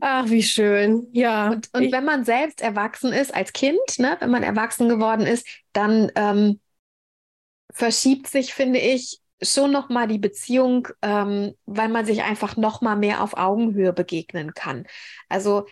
Ach, 0.00 0.28
wie 0.28 0.42
schön. 0.42 1.06
Ja. 1.12 1.50
Und, 1.50 1.68
und 1.72 1.92
wenn 1.92 2.04
man 2.04 2.24
selbst 2.24 2.60
erwachsen 2.60 3.12
ist 3.12 3.34
als 3.34 3.52
Kind, 3.52 3.80
ne, 3.98 4.16
wenn 4.20 4.30
man 4.30 4.42
erwachsen 4.42 4.88
geworden 4.88 5.26
ist, 5.26 5.46
dann 5.72 6.10
ähm, 6.16 6.60
verschiebt 7.72 8.26
sich, 8.26 8.54
finde 8.54 8.80
ich, 8.80 9.20
schon 9.42 9.70
nochmal 9.70 10.06
die 10.06 10.18
Beziehung, 10.18 10.88
ähm, 11.02 11.54
weil 11.66 11.88
man 11.88 12.04
sich 12.04 12.22
einfach 12.22 12.56
nochmal 12.56 12.96
mehr 12.96 13.22
auf 13.22 13.36
Augenhöhe 13.36 13.92
begegnen 13.92 14.52
kann. 14.52 14.86
Also 15.28 15.66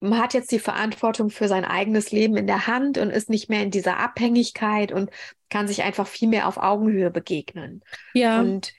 man 0.00 0.18
hat 0.18 0.34
jetzt 0.34 0.50
die 0.50 0.58
Verantwortung 0.58 1.30
für 1.30 1.48
sein 1.48 1.64
eigenes 1.64 2.10
Leben 2.10 2.36
in 2.36 2.46
der 2.46 2.66
Hand 2.66 2.96
und 2.96 3.10
ist 3.10 3.28
nicht 3.28 3.50
mehr 3.50 3.62
in 3.62 3.70
dieser 3.70 3.98
Abhängigkeit 3.98 4.92
und 4.92 5.10
kann 5.50 5.68
sich 5.68 5.82
einfach 5.82 6.06
viel 6.06 6.28
mehr 6.28 6.48
auf 6.48 6.56
Augenhöhe 6.56 7.10
begegnen. 7.10 7.82
Ja. 8.14 8.40
Und 8.40 8.72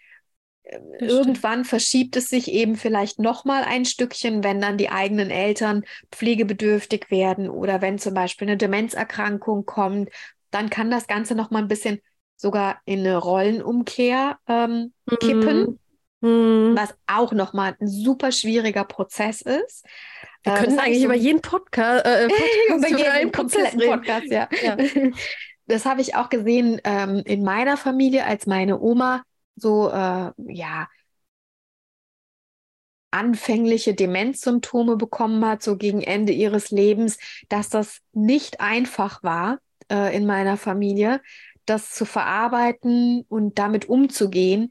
irgendwann 1.00 1.66
verschiebt 1.66 2.16
es 2.16 2.30
sich 2.30 2.52
eben 2.52 2.76
vielleicht 2.76 3.20
nochmal 3.20 3.64
ein 3.64 3.86
Stückchen, 3.86 4.44
wenn 4.44 4.62
dann 4.62 4.78
die 4.78 4.90
eigenen 4.90 5.30
Eltern 5.30 5.84
pflegebedürftig 6.12 7.10
werden 7.10 7.50
oder 7.50 7.82
wenn 7.82 7.98
zum 7.98 8.14
Beispiel 8.14 8.48
eine 8.48 8.58
Demenzerkrankung 8.58 9.66
kommt, 9.66 10.10
dann 10.50 10.70
kann 10.70 10.92
das 10.92 11.08
Ganze 11.08 11.36
nochmal 11.36 11.62
ein 11.62 11.68
bisschen 11.68 12.00
sogar 12.36 12.82
in 12.86 13.00
eine 13.00 13.18
Rollenumkehr 13.18 14.38
ähm, 14.48 14.94
kippen, 15.20 15.80
mhm. 16.22 16.76
was 16.76 16.94
auch 17.08 17.32
nochmal 17.34 17.76
ein 17.80 17.88
super 17.88 18.32
schwieriger 18.32 18.84
Prozess 18.84 19.42
ist. 19.42 19.86
Wir 20.44 20.54
können 20.54 20.80
eigentlich 20.80 21.04
über 21.04 21.16
jeden 21.16 21.42
Podca 21.42 22.00
äh, 22.00 22.28
Podcast, 22.68 22.92
über 22.92 23.18
jeden 23.18 23.32
kompletten 23.32 23.80
Podcast, 23.80 24.28
ja. 24.28 24.50
ja. 24.64 24.78
Das 25.68 25.86
habe 25.86 26.02
ich 26.02 26.16
auch 26.16 26.30
gesehen 26.30 26.82
ähm, 26.84 27.22
in 27.24 27.44
meiner 27.44 27.78
Familie, 27.78 28.26
als 28.26 28.46
meine 28.46 28.82
Oma 28.82 29.24
so, 29.62 29.90
äh, 29.90 30.32
ja, 30.38 30.88
anfängliche 33.12 33.94
Demenzsymptome 33.94 34.96
bekommen 34.96 35.46
hat, 35.46 35.62
so 35.62 35.76
gegen 35.76 36.02
Ende 36.02 36.32
ihres 36.32 36.72
Lebens, 36.72 37.18
dass 37.50 37.70
das 37.70 38.00
nicht 38.14 38.62
einfach 38.62 39.22
war 39.22 39.60
äh, 39.92 40.16
in 40.16 40.26
meiner 40.26 40.58
Familie, 40.58 41.22
das 41.66 41.92
zu 41.92 42.06
verarbeiten 42.06 43.26
und 43.28 43.60
damit 43.60 43.90
umzugehen. 43.90 44.70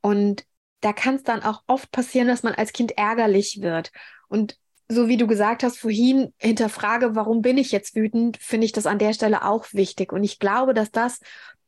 Und 0.00 0.44
da 0.80 0.92
kann 0.92 1.16
es 1.16 1.24
dann 1.24 1.42
auch 1.42 1.62
oft 1.66 1.90
passieren, 1.90 2.28
dass 2.28 2.42
man 2.42 2.54
als 2.54 2.72
Kind 2.72 2.96
ärgerlich 2.96 3.60
wird. 3.60 3.90
Und 4.28 4.56
so 4.88 5.08
wie 5.08 5.16
du 5.16 5.26
gesagt 5.26 5.62
hast 5.62 5.78
vorhin, 5.78 6.32
hinterfrage, 6.38 7.14
warum 7.14 7.42
bin 7.42 7.58
ich 7.58 7.70
jetzt 7.70 7.94
wütend, 7.94 8.38
finde 8.38 8.64
ich 8.64 8.72
das 8.72 8.86
an 8.86 8.98
der 8.98 9.12
Stelle 9.12 9.44
auch 9.44 9.66
wichtig. 9.72 10.12
Und 10.12 10.24
ich 10.24 10.38
glaube, 10.38 10.74
dass 10.74 10.90
das 10.90 11.20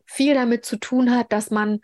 viel 0.06 0.34
damit 0.34 0.64
zu 0.64 0.76
tun 0.76 1.14
hat, 1.14 1.32
dass 1.32 1.50
man, 1.50 1.80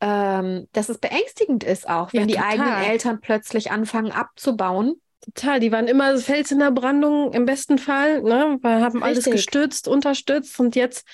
ähm, 0.00 0.68
dass 0.72 0.88
es 0.88 0.98
beängstigend 0.98 1.64
ist 1.64 1.88
auch, 1.88 2.12
wenn 2.12 2.28
ja, 2.28 2.36
die 2.36 2.38
eigenen 2.38 2.82
Eltern 2.84 3.20
plötzlich 3.20 3.70
anfangen 3.70 4.12
abzubauen. 4.12 5.00
Total, 5.20 5.60
die 5.60 5.72
waren 5.72 5.88
immer 5.88 6.16
Fels 6.18 6.52
in 6.52 6.60
der 6.60 6.70
Brandung 6.70 7.32
im 7.32 7.44
besten 7.44 7.78
Fall, 7.78 8.22
ne? 8.22 8.58
Wir 8.62 8.80
haben 8.80 9.02
Richtig. 9.02 9.02
alles 9.02 9.24
gestützt, 9.24 9.88
unterstützt 9.88 10.58
und 10.60 10.76
jetzt, 10.76 11.06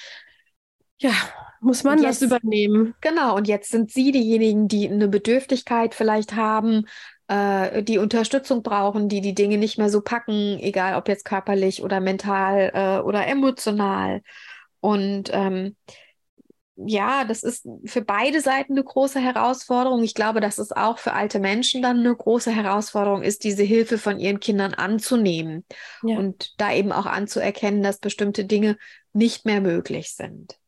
ja, 0.98 1.12
muss 1.60 1.82
man 1.82 2.00
jetzt, 2.02 2.20
das 2.20 2.30
übernehmen. 2.30 2.94
Genau, 3.00 3.34
und 3.36 3.48
jetzt 3.48 3.70
sind 3.70 3.90
sie 3.90 4.12
diejenigen, 4.12 4.68
die 4.68 4.88
eine 4.88 5.08
Bedürftigkeit 5.08 5.94
vielleicht 5.94 6.36
haben, 6.36 6.84
äh, 7.28 7.82
die 7.82 7.96
Unterstützung 7.96 8.62
brauchen, 8.62 9.08
die 9.08 9.22
die 9.22 9.34
Dinge 9.34 9.56
nicht 9.56 9.78
mehr 9.78 9.88
so 9.88 10.02
packen, 10.02 10.58
egal 10.60 10.96
ob 10.96 11.08
jetzt 11.08 11.24
körperlich 11.24 11.82
oder 11.82 12.00
mental 12.00 12.70
äh, 12.74 13.02
oder 13.02 13.26
emotional. 13.26 14.20
Und 14.80 15.30
ähm, 15.32 15.76
ja, 16.76 17.24
das 17.24 17.42
ist 17.42 17.68
für 17.84 18.02
beide 18.02 18.40
Seiten 18.40 18.72
eine 18.72 18.82
große 18.82 19.20
Herausforderung. 19.20 20.02
Ich 20.02 20.14
glaube, 20.14 20.40
dass 20.40 20.58
es 20.58 20.72
auch 20.72 20.98
für 20.98 21.12
alte 21.12 21.38
Menschen 21.38 21.82
dann 21.82 22.00
eine 22.00 22.14
große 22.14 22.50
Herausforderung 22.50 23.22
ist, 23.22 23.44
diese 23.44 23.62
Hilfe 23.62 23.96
von 23.96 24.18
ihren 24.18 24.40
Kindern 24.40 24.74
anzunehmen 24.74 25.64
ja. 26.02 26.16
und 26.16 26.54
da 26.58 26.72
eben 26.72 26.90
auch 26.90 27.06
anzuerkennen, 27.06 27.82
dass 27.82 27.98
bestimmte 27.98 28.44
Dinge 28.44 28.76
nicht 29.12 29.44
mehr 29.46 29.60
möglich 29.60 30.14
sind. 30.14 30.58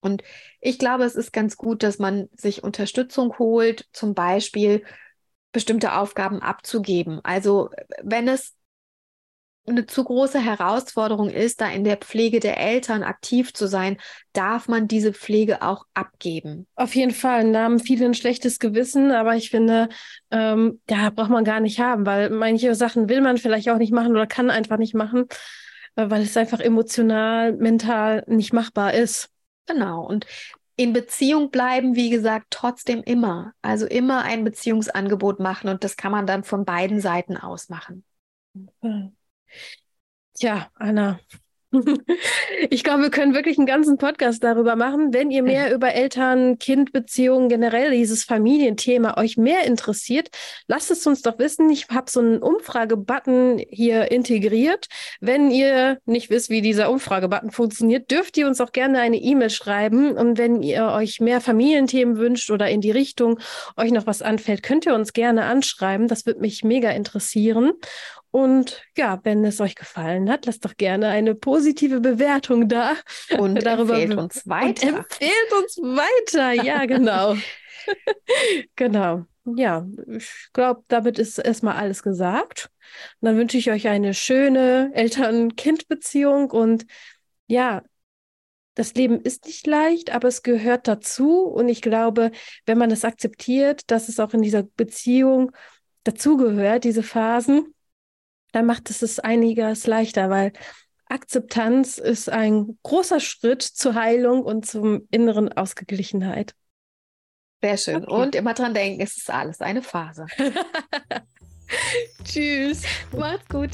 Und 0.00 0.22
ich 0.60 0.78
glaube, 0.78 1.04
es 1.04 1.14
ist 1.14 1.32
ganz 1.32 1.56
gut, 1.56 1.82
dass 1.82 1.98
man 1.98 2.28
sich 2.34 2.62
Unterstützung 2.62 3.38
holt, 3.38 3.86
zum 3.92 4.14
Beispiel 4.14 4.82
bestimmte 5.52 5.94
Aufgaben 5.94 6.40
abzugeben. 6.40 7.20
Also 7.22 7.70
wenn 8.02 8.28
es 8.28 8.54
eine 9.66 9.86
zu 9.86 10.04
große 10.04 10.38
Herausforderung 10.38 11.30
ist, 11.30 11.60
da 11.60 11.68
in 11.68 11.84
der 11.84 11.96
Pflege 11.96 12.40
der 12.40 12.58
Eltern 12.58 13.02
aktiv 13.02 13.52
zu 13.54 13.66
sein, 13.66 13.96
darf 14.32 14.68
man 14.68 14.88
diese 14.88 15.12
Pflege 15.12 15.62
auch 15.62 15.86
abgeben. 15.94 16.66
Auf 16.74 16.94
jeden 16.94 17.12
Fall. 17.12 17.50
Da 17.52 17.64
haben 17.64 17.78
viele 17.78 18.06
ein 18.06 18.14
schlechtes 18.14 18.58
Gewissen, 18.58 19.10
aber 19.10 19.36
ich 19.36 19.50
finde, 19.50 19.88
ähm, 20.30 20.80
ja, 20.90 21.10
braucht 21.10 21.30
man 21.30 21.44
gar 21.44 21.60
nicht 21.60 21.80
haben, 21.80 22.04
weil 22.04 22.30
manche 22.30 22.74
Sachen 22.74 23.08
will 23.08 23.20
man 23.20 23.38
vielleicht 23.38 23.70
auch 23.70 23.78
nicht 23.78 23.92
machen 23.92 24.12
oder 24.12 24.26
kann 24.26 24.50
einfach 24.50 24.76
nicht 24.76 24.94
machen, 24.94 25.26
äh, 25.96 26.10
weil 26.10 26.22
es 26.22 26.36
einfach 26.36 26.60
emotional, 26.60 27.54
mental 27.54 28.24
nicht 28.26 28.52
machbar 28.52 28.92
ist. 28.92 29.30
Genau. 29.66 30.06
Und 30.06 30.26
in 30.76 30.92
Beziehung 30.92 31.50
bleiben, 31.50 31.94
wie 31.94 32.10
gesagt, 32.10 32.48
trotzdem 32.50 33.02
immer. 33.02 33.52
Also 33.62 33.86
immer 33.86 34.22
ein 34.22 34.44
Beziehungsangebot 34.44 35.40
machen 35.40 35.68
und 35.68 35.84
das 35.84 35.96
kann 35.96 36.12
man 36.12 36.26
dann 36.26 36.44
von 36.44 36.64
beiden 36.64 37.00
Seiten 37.00 37.36
aus 37.36 37.68
machen. 37.68 38.04
Tja, 40.34 40.70
Anna, 40.74 41.20
ich 42.70 42.84
glaube, 42.84 43.02
wir 43.02 43.10
können 43.10 43.34
wirklich 43.34 43.58
einen 43.58 43.66
ganzen 43.66 43.98
Podcast 43.98 44.42
darüber 44.44 44.76
machen. 44.76 45.12
Wenn 45.12 45.30
ihr 45.30 45.42
mehr 45.42 45.72
über 45.74 45.92
Eltern-Kind-Beziehungen 45.92 47.48
generell, 47.48 47.90
dieses 47.90 48.24
Familienthema 48.24 49.16
euch 49.16 49.36
mehr 49.36 49.64
interessiert, 49.64 50.28
lasst 50.66 50.90
es 50.90 51.06
uns 51.06 51.22
doch 51.22 51.38
wissen. 51.38 51.70
Ich 51.70 51.88
habe 51.90 52.10
so 52.10 52.20
einen 52.20 52.38
Umfragebutton 52.38 53.62
hier 53.68 54.10
integriert. 54.10 54.86
Wenn 55.20 55.50
ihr 55.50 55.98
nicht 56.04 56.30
wisst, 56.30 56.50
wie 56.50 56.62
dieser 56.62 56.90
Umfragebutton 56.90 57.50
funktioniert, 57.50 58.10
dürft 58.10 58.36
ihr 58.36 58.46
uns 58.46 58.60
auch 58.60 58.72
gerne 58.72 59.00
eine 59.00 59.16
E-Mail 59.16 59.50
schreiben. 59.50 60.16
Und 60.16 60.38
wenn 60.38 60.62
ihr 60.62 60.86
euch 60.86 61.20
mehr 61.20 61.40
Familienthemen 61.40 62.16
wünscht 62.16 62.50
oder 62.50 62.68
in 62.68 62.80
die 62.80 62.90
Richtung 62.90 63.38
euch 63.76 63.90
noch 63.90 64.06
was 64.06 64.22
anfällt, 64.22 64.62
könnt 64.62 64.86
ihr 64.86 64.94
uns 64.94 65.12
gerne 65.12 65.44
anschreiben. 65.44 66.08
Das 66.08 66.26
würde 66.26 66.40
mich 66.40 66.64
mega 66.64 66.90
interessieren. 66.90 67.72
Und 68.34 68.82
ja, 68.96 69.20
wenn 69.22 69.44
es 69.44 69.60
euch 69.60 69.76
gefallen 69.76 70.28
hat, 70.28 70.46
lasst 70.46 70.64
doch 70.64 70.76
gerne 70.76 71.06
eine 71.06 71.36
positive 71.36 72.00
Bewertung 72.00 72.68
da. 72.68 72.96
Und 73.38 73.54
darüber 73.64 73.94
empfehlt 73.94 74.18
uns 74.18 74.48
weiter. 74.48 74.88
Und 74.88 74.96
empfehlt 74.96 75.52
uns 75.56 75.76
weiter, 75.76 76.52
ja, 76.52 76.84
genau. 76.84 77.36
genau. 78.74 79.24
Ja, 79.44 79.86
ich 80.08 80.48
glaube, 80.52 80.82
damit 80.88 81.20
ist 81.20 81.38
erstmal 81.38 81.76
alles 81.76 82.02
gesagt. 82.02 82.70
Und 83.20 83.26
dann 83.26 83.36
wünsche 83.36 83.56
ich 83.56 83.70
euch 83.70 83.86
eine 83.86 84.14
schöne 84.14 84.90
Eltern-Kind-Beziehung 84.94 86.50
und 86.50 86.86
ja, 87.46 87.84
das 88.74 88.94
Leben 88.94 89.20
ist 89.20 89.46
nicht 89.46 89.64
leicht, 89.64 90.12
aber 90.12 90.26
es 90.26 90.42
gehört 90.42 90.88
dazu. 90.88 91.42
Und 91.42 91.68
ich 91.68 91.82
glaube, 91.82 92.32
wenn 92.66 92.78
man 92.78 92.90
das 92.90 93.04
akzeptiert, 93.04 93.82
dass 93.92 94.08
es 94.08 94.18
auch 94.18 94.34
in 94.34 94.42
dieser 94.42 94.64
Beziehung 94.64 95.52
dazugehört, 96.02 96.82
diese 96.82 97.04
Phasen, 97.04 97.73
dann 98.54 98.66
macht 98.66 98.88
es 98.88 99.02
es 99.02 99.18
einiges 99.18 99.86
leichter, 99.86 100.30
weil 100.30 100.52
Akzeptanz 101.06 101.98
ist 101.98 102.30
ein 102.30 102.78
großer 102.84 103.18
Schritt 103.18 103.62
zur 103.62 103.94
Heilung 103.94 104.42
und 104.42 104.64
zum 104.64 105.08
inneren 105.10 105.52
Ausgeglichenheit. 105.52 106.54
Sehr 107.60 107.76
schön. 107.76 108.04
Okay. 108.04 108.14
Und 108.14 108.34
immer 108.36 108.54
dran 108.54 108.72
denken, 108.72 109.00
es 109.00 109.16
ist 109.16 109.30
alles 109.30 109.60
eine 109.60 109.82
Phase. 109.82 110.26
Tschüss. 112.24 112.82
Macht's 113.12 113.48
gut. 113.48 113.70